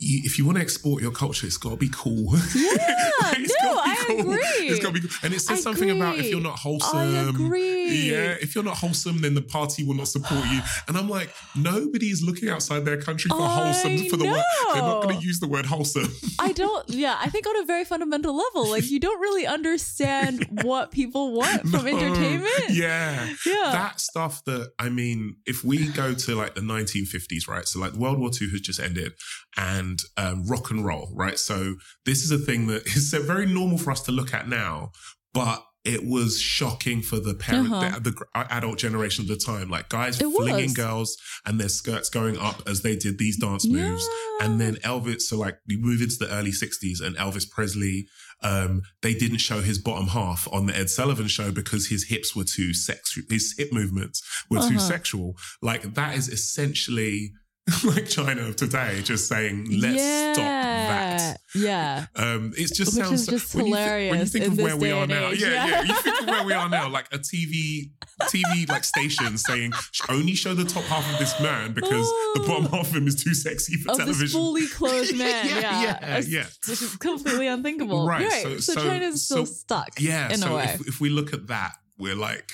[0.05, 2.35] you, if you want to export your culture, it's got to be cool.
[2.55, 4.21] Yeah, It's no, gotta be I cool.
[4.33, 4.69] agree.
[4.69, 5.11] It's got to be cool.
[5.23, 6.99] And it says I something about if you're not wholesome.
[6.99, 8.11] I agree.
[8.11, 10.61] Yeah, if you're not wholesome, then the party will not support you.
[10.89, 14.43] And I'm like, nobody is looking outside their country for I wholesome for the word.
[14.73, 16.09] They're not going to use the word wholesome.
[16.39, 20.47] I don't, yeah, I think on a very fundamental level, like you don't really understand
[20.63, 22.71] what people want from entertainment.
[22.71, 23.29] Yeah.
[23.47, 23.71] Yeah.
[23.73, 27.67] That stuff that, I mean, if we go to like the 1950s, right?
[27.67, 29.13] So like World War II has just ended
[29.57, 31.39] and um, rock and roll, right?
[31.39, 31.77] So
[32.07, 34.91] this is a thing that is so very normal for us to look at now,
[35.33, 37.99] but it was shocking for the parent, Uh-huh.
[37.99, 39.69] the, the adult generation of the time.
[39.69, 40.73] Like guys It flinging was.
[40.75, 44.03] girls and their skirts going up as they did these dance moves.
[44.41, 48.07] And then Elvis, so like we move into the early 60s and Elvis Presley,
[48.43, 52.35] um, they didn't show his bottom half on the Ed Sullivan show because his hips
[52.35, 54.79] were too sexual, his hip movements were too Uh-huh.
[54.79, 55.35] sexual.
[55.61, 57.33] Like that is essentially
[57.85, 60.03] like China of today, just saying, let's
[60.37, 61.39] stop that.
[61.55, 62.07] Yeah.
[62.17, 64.91] Um, it just Which sounds just when you, thi- when you think of where we
[64.91, 65.29] are now.
[65.31, 65.83] age, Yeah, yeah, yeah.
[65.83, 67.91] You think of where we are now, like a TV,
[68.25, 69.73] TV like station saying
[70.11, 73.23] only show the top half of this man because the bottom half of him is
[73.23, 74.25] too sexy for Of television.
[74.25, 75.47] this fully clothed man.
[75.47, 75.83] Yeah, yeah.
[75.83, 76.47] yeah, It's- yeah.
[76.69, 78.07] Which is completely unthinkable.
[78.07, 78.43] Right, Right.
[78.43, 79.89] so- So, so- China's still so- stuck.
[79.99, 80.65] Yeah, In so a way.
[80.75, 82.51] If, if we look at that, we're like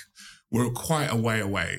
[0.53, 1.79] we're quite a way away,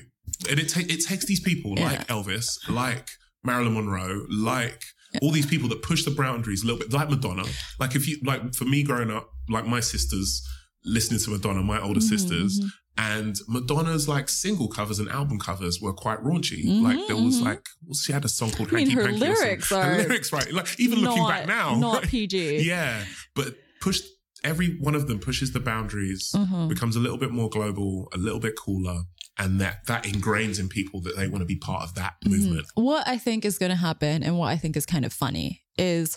[0.50, 1.84] and it ta- it takes these people Yeah.
[1.86, 3.08] like Elvis, like
[3.44, 4.82] Marilyn Monroe, like
[5.20, 7.44] all these people that push the boundaries a little bit, like Madonna.
[7.78, 10.42] Like if you like for me growing up, like my sisters
[10.84, 12.60] listening to Madonna, my older Mhm, sisters.
[12.60, 12.68] mhm.
[12.98, 16.64] And Madonna's like single covers and album covers were quite raunchy.
[16.66, 17.44] Mhm, like there was mhm.
[17.44, 19.20] like well, she had a song called I mean, Hanky her Panky.
[19.20, 20.52] lyrics Her lyrics, right?
[20.52, 22.08] Like even looking back now, Not right?
[22.08, 22.62] PG.
[22.66, 24.04] Yeah, but pushed
[24.44, 26.68] every one of them pushes the boundaries, Mhm.
[26.68, 29.02] becomes a little bit more global, a little bit cooler,
[29.42, 32.66] and that that ingrains in people that they want to be part of that movement.
[32.76, 32.82] Mhm.
[32.82, 35.62] What I think is going to happen and what I think is kind of funny
[35.78, 36.16] is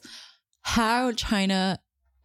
[0.62, 1.80] how China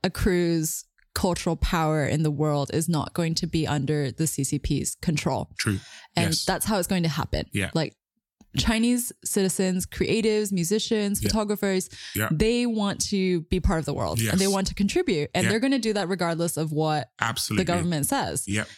[0.04, 0.84] accrues
[1.14, 5.50] cultural power in the world is not going to be under the CCP's control.
[5.58, 5.80] True.
[6.16, 6.44] And Yes.
[6.44, 7.46] that's how it's going to happen.
[7.52, 7.70] Yeah.
[7.74, 7.94] Like
[8.56, 11.28] Chinese citizens, creatives, musicians, Yeah.
[11.28, 12.28] photographers, Yeah.
[12.32, 14.32] they want to be part of the world Yes.
[14.32, 15.30] and they want to contribute.
[15.34, 15.50] And Yeah.
[15.50, 17.64] they're going to do that regardless of what Absolutely.
[17.64, 18.44] the government says.
[18.48, 18.68] Yep.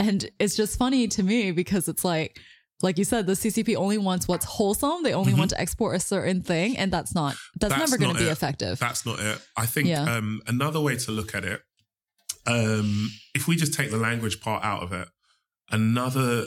[0.00, 2.38] And it's just funny to me because it's like,
[2.82, 5.02] like you said, the CCP only wants what's wholesome.
[5.02, 5.38] They only Mhm.
[5.38, 8.28] want to export a certain thing, and that's not that's, That's never going to be
[8.30, 8.78] effective.
[8.78, 9.38] That's not it.
[9.56, 10.04] I think Yeah.
[10.16, 11.60] um, another way to look at it,
[12.46, 15.08] um, if we just take the language part out of it,
[15.70, 16.46] another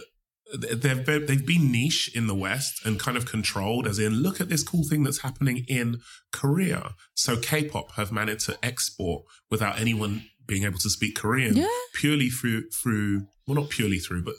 [0.56, 4.39] they've been, they've been niche in the West and kind of controlled, as in look
[4.41, 5.99] at this cool thing that's happening in
[6.32, 6.93] Korea.
[7.16, 12.30] So K-pop have managed to export without anyone being able to speak Korean yeah, purely
[12.30, 14.36] through through well not purely through but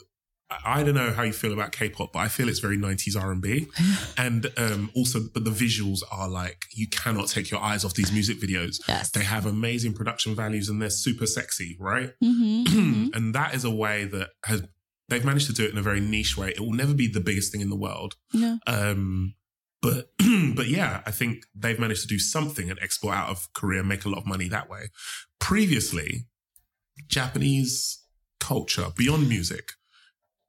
[0.63, 3.67] I don't know how you feel about K-pop, but I feel it's very 90s R&B.
[4.15, 8.11] And um, also, but the visuals are like, you cannot take your eyes off these
[8.11, 8.79] music videos.
[8.87, 12.13] yes, They have amazing production values and they're super sexy, right?
[12.21, 14.61] hmm hmm and that is a way that has,
[15.09, 16.49] they've managed to do it in a very niche way.
[16.49, 18.13] It will never be the biggest thing in the world.
[18.31, 19.33] yeah, Um,
[19.81, 20.09] but,
[20.55, 24.05] but yeah, I think they've managed to do something and export out of Korea, make
[24.05, 24.89] a lot of money that way.
[25.49, 26.25] Previously,
[27.07, 28.01] Japanese
[28.39, 29.73] culture beyond music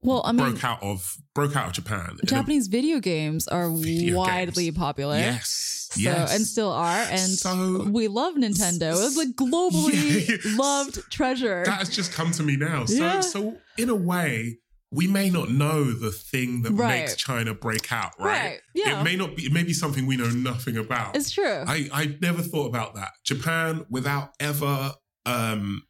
[0.00, 2.12] Well, I mean, broke out of broke out of Japan.
[2.12, 4.78] In a- Japanese video games are Video widely games.
[4.78, 5.18] popular.
[5.18, 7.02] yes, So, yes, and still are.
[7.10, 8.92] And So- we love Nintendo.
[9.06, 10.56] It's like globally Yeah.
[10.56, 11.62] loved treasure.
[11.66, 12.86] that has just come to me now.
[12.86, 13.20] So, Yeah.
[13.20, 14.60] so in a way,
[14.96, 17.00] we may not know the thing that Right.
[17.00, 18.40] makes China break out, right?
[18.44, 18.60] right.
[18.74, 19.00] Yeah.
[19.00, 19.42] It may not be.
[19.44, 21.14] It may be something we know nothing about.
[21.16, 21.64] it's true.
[21.66, 23.10] I I never thought about that.
[23.24, 24.94] Japan, without ever
[25.26, 25.82] um,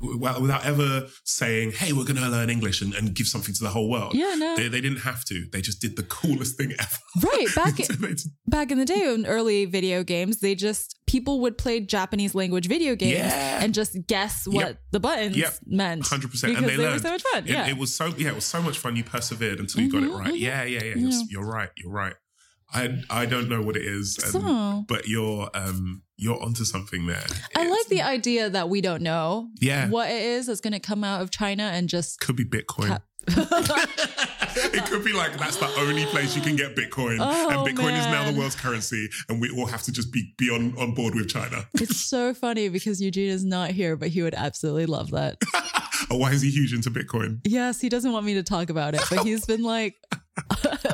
[0.00, 3.70] without ever saying, "Hey, we're going to learn English and, and give something to the
[3.70, 4.56] whole world." yeah, no.
[4.56, 5.46] They, they didn't have to.
[5.52, 6.96] They just did the coolest thing ever.
[7.26, 7.46] right.
[7.54, 8.14] Back They
[8.46, 12.66] back in the day in early video games, they just people would play Japanese language
[12.68, 13.62] video games Yeah.
[13.62, 14.78] and just guess what Yep.
[14.92, 15.54] the buttons Yep.
[15.66, 16.02] meant.
[16.02, 16.20] 100%.
[16.22, 17.02] Because And they they, were learned.
[17.02, 17.44] so much fun.
[17.44, 17.68] It, yeah.
[17.68, 18.96] it was so yeah, it was so much fun.
[18.96, 20.34] You persevered until you got it Mhm, right.
[20.34, 20.38] mhm.
[20.40, 20.94] Yeah, yeah, yeah.
[20.96, 21.70] You're, you're right.
[21.76, 22.14] You're right.
[22.72, 27.06] I I don't know what it is, and- so but you're um you're onto something
[27.06, 27.24] there.
[27.56, 29.88] I It's- like the idea that we don't know yeah.
[29.88, 32.86] what it is that's going to come out of China and just Could be Bitcoin.
[32.86, 33.04] Cap-
[34.72, 37.98] it could be like that's the only place you can get Bitcoin, Oh, and Bitcoin
[37.98, 40.94] is now the world's currency, and we all have to just be be on, on
[40.94, 41.68] board with China.
[41.74, 45.36] it's so funny because Eugene is not here, but he would absolutely love that.
[46.10, 47.40] oh, why is he huge into Bitcoin?
[47.44, 49.96] Yes, he doesn't want me to talk about it, but he's been like,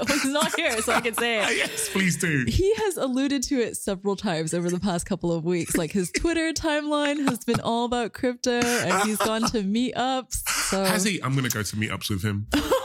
[0.08, 1.56] he's not here, so I can say it.
[1.56, 2.44] yes, please do.
[2.46, 5.76] He has alluded to it several times over the past couple of weeks.
[5.76, 10.48] Like his Twitter timeline has been all about crypto, and he's gone to meetups.
[10.48, 11.22] So, Has he?
[11.22, 12.46] I'm going to go to meetups with him.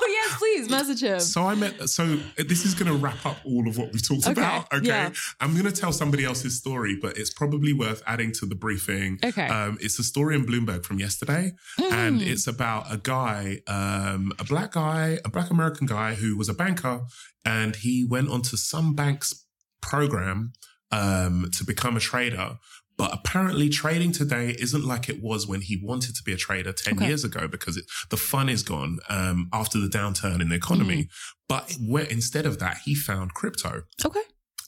[0.68, 1.20] please message him.
[1.20, 1.89] So I met.
[1.89, 4.72] So this is going to wrap up all of what we've talked Okay, about.
[4.74, 5.11] Okay, yeah.
[5.39, 9.20] I'm going to tell somebody else's story, but it's probably worth adding to the briefing.
[9.24, 9.47] Okay.
[9.47, 11.53] Um, it's a story in Bloomberg from yesterday,
[11.91, 12.28] and Mm.
[12.28, 16.53] it's about a guy, um, a black guy, a black American guy who was a
[16.53, 17.01] banker,
[17.45, 19.45] and he went onto some bank's
[19.82, 20.53] program
[20.91, 22.57] um, to become a trader.
[22.97, 26.73] But apparently, trading today isn't like it was when he wanted to be a trader
[26.73, 27.07] 10 Okay.
[27.07, 31.03] years ago because it, the fun is gone um, after the downturn in the economy.
[31.03, 31.07] Mm.
[31.47, 34.23] But where, instead of that, he found crypto okay.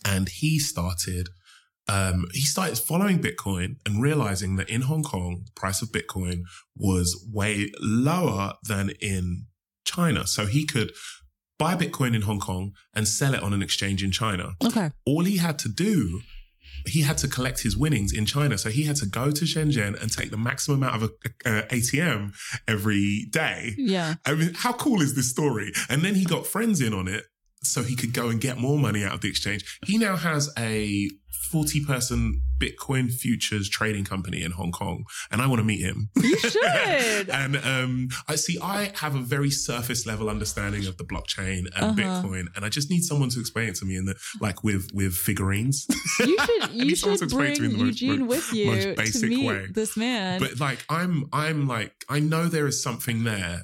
[0.06, 1.30] and he started
[1.88, 6.42] um, he started following Bitcoin and realizing that in Hong Kong, the price of Bitcoin
[6.78, 9.48] was way lower than in
[9.86, 10.28] China.
[10.28, 10.92] So he could
[11.58, 14.52] buy Bitcoin in Hong Kong and sell it on an exchange in China.
[14.64, 14.92] Okay.
[15.06, 16.22] All he had to do,
[16.86, 18.58] he had to collect his winnings in China.
[18.58, 21.12] So he had to go to Shenzhen and take the maximum amount of
[21.46, 22.34] a, uh, ATM
[22.68, 23.76] every day.
[23.78, 24.16] Yeah.
[24.26, 25.72] I mean, how cool is this story?
[25.90, 27.26] And then he got friends in on it
[27.64, 29.64] so he could go and get more money out of the exchange.
[29.86, 31.10] He now has a
[31.52, 36.10] 40 person Bitcoin futures trading company in Hong Kong, and I want to meet him.
[36.22, 37.30] You should.
[37.34, 42.00] and um, I see, I have a very surface level understanding of the blockchain and
[42.00, 42.22] Uh-huh.
[42.24, 44.90] Bitcoin, and I just need someone to explain it to me in the like with
[44.94, 45.88] with figurines.
[46.20, 48.30] You should you should to explain it bring to me in the most- Eugene most-
[48.30, 49.68] with you to meet way.
[49.74, 50.40] this man.
[50.40, 53.64] but like, I'm I'm like, I know there is something there.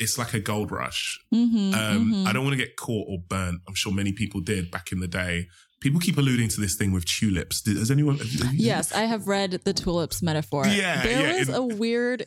[0.00, 1.18] It's like a gold rush.
[1.32, 2.26] Mhm, Um, mhm.
[2.26, 3.60] I don't want to get caught or burnt.
[3.68, 5.46] I'm sure many people did back in the day.
[5.80, 7.64] People keep alluding to this thing with tulips.
[7.66, 8.18] Has anyone?
[8.52, 10.66] Yes, I have read the tulips metaphor.
[10.66, 12.24] Yeah, there yeah, was a weird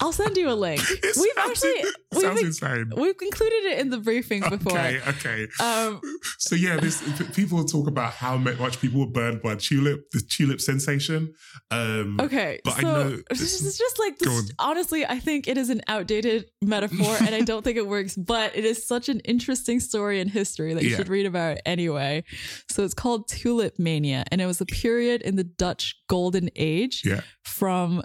[0.00, 0.80] I'll send you a link.
[0.90, 2.90] It we've sounds- actually we've, sounds insane.
[2.96, 4.72] we've included it in the briefing before.
[4.78, 5.46] Okay, okay.
[5.60, 6.00] Um,
[6.38, 7.02] So yeah, this
[7.34, 11.34] people talk about how much people were burned by tulip, the tulip sensation.
[11.70, 15.48] Um, okay, But I so know this this- is just like this, honestly, I think
[15.48, 18.14] it is an outdated metaphor, and I don't think it works.
[18.16, 20.96] But it is such an interesting story in history that you Yeah.
[20.98, 22.24] should read about it anyway.
[22.70, 27.02] So it's called Tulip Mania, and it was a period in the Dutch Golden Age
[27.04, 27.22] Yeah.
[27.44, 28.02] from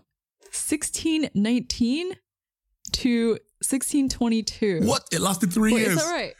[0.53, 2.13] 1619
[2.91, 3.29] to
[3.61, 4.81] 1622.
[4.83, 5.03] What?
[5.11, 5.93] It lasted three Wait, years.
[5.93, 6.33] is that right?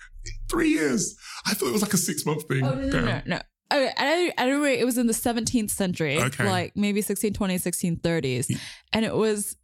[0.50, 1.16] Three years.
[1.46, 2.64] I thought it was like a six month thing.
[2.64, 3.42] Oh no no no no.
[3.72, 6.48] Okay, at any, at any rate, it was in the 17th century, Okay.
[6.48, 7.64] like maybe 1620s,
[8.02, 8.60] 1630s,
[8.92, 9.56] and it was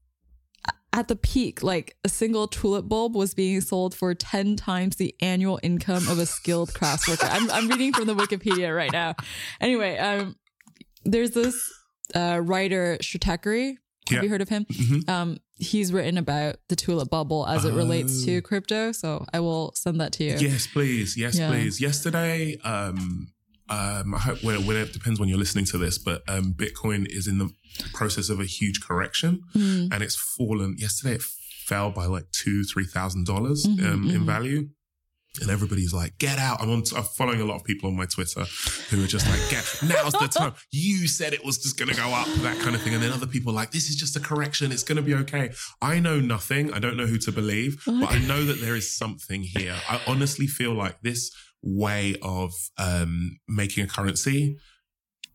[0.93, 1.61] at the peak.
[1.61, 6.17] Like a single tulip bulb was being sold for 10 times the annual income of
[6.17, 7.27] a skilled crafts worker.
[7.29, 9.13] I'm, I'm reading from the Wikipedia right now.
[9.61, 10.35] Anyway, um,
[11.05, 11.55] there's this
[12.15, 13.75] uh, writer Stratechery.
[14.09, 14.23] Have Yeah.
[14.23, 14.65] you heard of him?
[14.65, 15.09] Mhm.
[15.09, 18.25] Um, he's written about the tulip bubble as it relates Oh.
[18.25, 18.91] to crypto.
[18.91, 20.35] So I will send that to you.
[20.39, 21.15] Yes, please.
[21.17, 21.49] Yes, Yeah.
[21.51, 21.79] please.
[21.81, 23.27] Yesterday, um,
[23.69, 27.05] um, I hope when, when it depends when you're listening to this, but um, Bitcoin
[27.07, 27.49] is in the
[27.93, 29.87] process of a huge correction, Hmm.
[29.91, 30.75] and it's fallen.
[30.77, 34.25] Yesterday, it fell by like two, three thousand dollars Mhm, um, in mhm.
[34.25, 34.69] value.
[35.41, 36.61] And everybody's like, get out.
[36.61, 38.45] I'm on, I'm following a lot of people on my Twitter
[38.89, 40.53] who are just like, get, now's the time.
[40.71, 42.93] You said it was just going to go up, that kind of thing.
[42.93, 44.71] And then other people are like, this is just a correction.
[44.71, 45.51] It's going to be okay.
[45.81, 46.73] I know nothing.
[46.73, 49.75] I don't know who to believe, but I know that there is something here.
[49.89, 51.31] I honestly feel like this
[51.61, 54.57] way of um, making a currency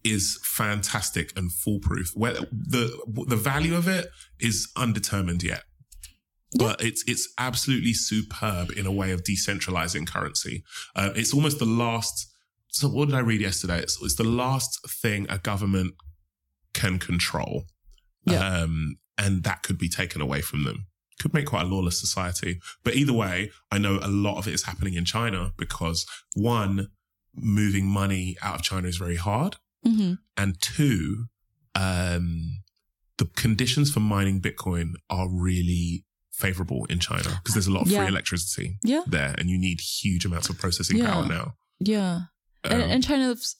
[0.04, 2.10] is fantastic and foolproof.
[2.14, 5.62] Where the the value of it is undetermined yet.
[6.56, 10.62] But it's it's absolutely superb in a way of decentralizing currency.
[10.94, 12.30] Uh, it's almost the last.
[12.68, 13.78] So what did I read yesterday?
[13.78, 15.94] It's, it's the last thing a government
[16.72, 17.64] can control,
[18.26, 18.62] Yeah.
[18.62, 20.86] um, and that could be taken away from them.
[21.20, 22.58] Could make quite a lawless society.
[22.82, 26.88] But either way, I know a lot of it is happening in China because one,
[27.36, 30.18] moving money out of China is very hard Mhm.
[30.36, 31.26] and two,
[31.76, 32.62] um,
[33.18, 36.04] the conditions for mining Bitcoin are really
[36.36, 38.00] favorable in China because there's a lot of Yeah.
[38.00, 39.02] free electricity Yeah.
[39.06, 41.10] there, and you need huge amounts of processing Yeah.
[41.12, 41.54] power now.
[41.80, 42.20] Yeah.
[42.64, 43.56] and, Um, and China's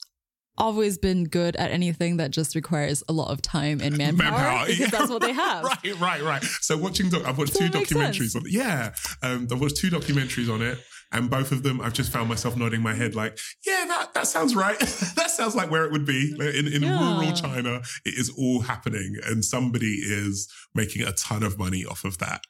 [0.57, 4.65] always been good at anything that just requires a lot of time and manpower, Manpower,
[4.67, 4.87] because yeah.
[4.87, 5.63] that's what they have.
[5.83, 6.43] right, right, right.
[6.61, 8.35] So watching, doc- I've watched So two documentaries sense.
[8.37, 8.51] on it.
[8.51, 10.79] Yeah, um, I've watched two documentaries on it,
[11.11, 14.27] and both of them, I've just found myself nodding my head like, yeah, that that
[14.27, 14.79] sounds right.
[15.17, 16.99] that sounds like where it would be in in Yeah.
[17.19, 17.81] rural China.
[18.05, 22.41] It is all happening, and somebody is making a ton of money off of that.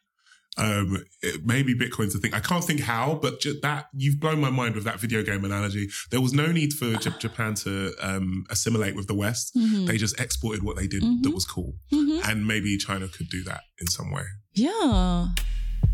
[0.58, 1.03] Um,
[1.43, 2.34] maybe Bitcoin's a thing.
[2.34, 5.89] I can't think how, but that you've blown my mind with that video game analogy.
[6.12, 9.53] There was no need for J- Japan to um, assimilate with the West.
[9.56, 9.86] Mhm.
[9.88, 11.24] They just exported what they did Mhm.
[11.24, 11.76] that was cool.
[11.91, 12.22] Mhm.
[12.30, 14.24] And maybe China could do that in some way.
[14.53, 15.28] Yeah.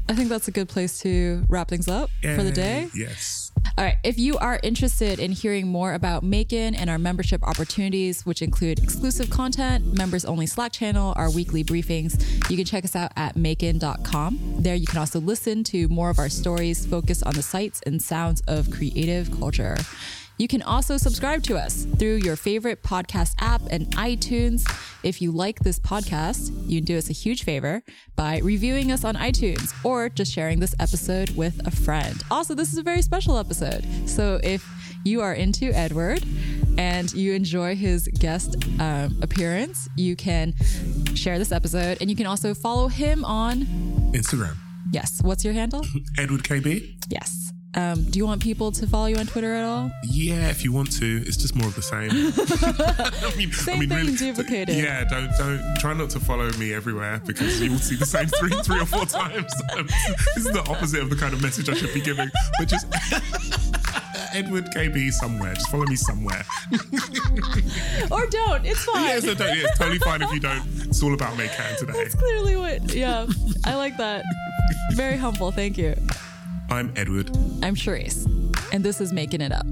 [0.09, 2.89] I think that's a good place to wrap things up for the day.
[2.95, 3.50] Yes.
[3.77, 3.97] All right.
[4.03, 8.79] If you are interested in hearing more about MAEKAN and our membership opportunities, which include
[8.79, 13.35] exclusive content, members only Slack channel, our weekly briefings, you can check us out at
[13.35, 14.39] maekan.com.
[14.57, 18.01] There you can also listen to more of our stories focused on the sights and
[18.01, 19.77] sounds of creative culture.
[20.41, 24.67] You can also subscribe to us through your favorite podcast app and iTunes.
[25.03, 27.83] If you like this podcast, you can do us a huge favor
[28.15, 32.23] by reviewing us on iTunes or just sharing this episode with a friend.
[32.31, 33.85] Also, this is a very special episode.
[34.07, 34.67] So if
[35.05, 36.23] you are into Edward
[36.75, 40.55] and you enjoy his guest um, appearance, you can
[41.13, 43.61] share this episode and you can also follow him on,
[44.11, 44.57] Instagram.
[44.91, 45.85] yes, what's your handle?
[46.17, 46.95] Edward KB.
[47.09, 47.53] Yes.
[47.73, 49.91] Um, do you want people to follow you on Twitter at all?
[50.03, 52.09] Yeah, if you want to, it's just more of the same.
[52.11, 54.75] I mean, Same I mean, thing, really, duplicated.
[54.75, 58.27] Yeah, don't don't try not to follow me everywhere because you will see the same
[58.27, 59.53] three three or four times.
[59.77, 59.87] Um,
[60.35, 62.29] this is the opposite of the kind of message I should be giving.
[62.59, 62.87] But just
[64.33, 65.53] Edward KB somewhere.
[65.53, 66.43] Just follow me somewhere.
[68.11, 68.65] Or don't.
[68.65, 69.03] It's fine.
[69.07, 70.61] yeah, so don't, yeah, it's totally fine if you don't.
[70.89, 71.93] It's all about MAEKAN today.
[71.93, 72.93] That's clearly what.
[72.93, 73.27] Yeah,
[73.65, 74.25] I like that.
[74.93, 75.51] Very humble.
[75.51, 75.95] Thank you.
[76.71, 77.29] I'm Edward.
[77.61, 78.25] I'm Charisse,
[78.71, 79.65] and this is Making It Up.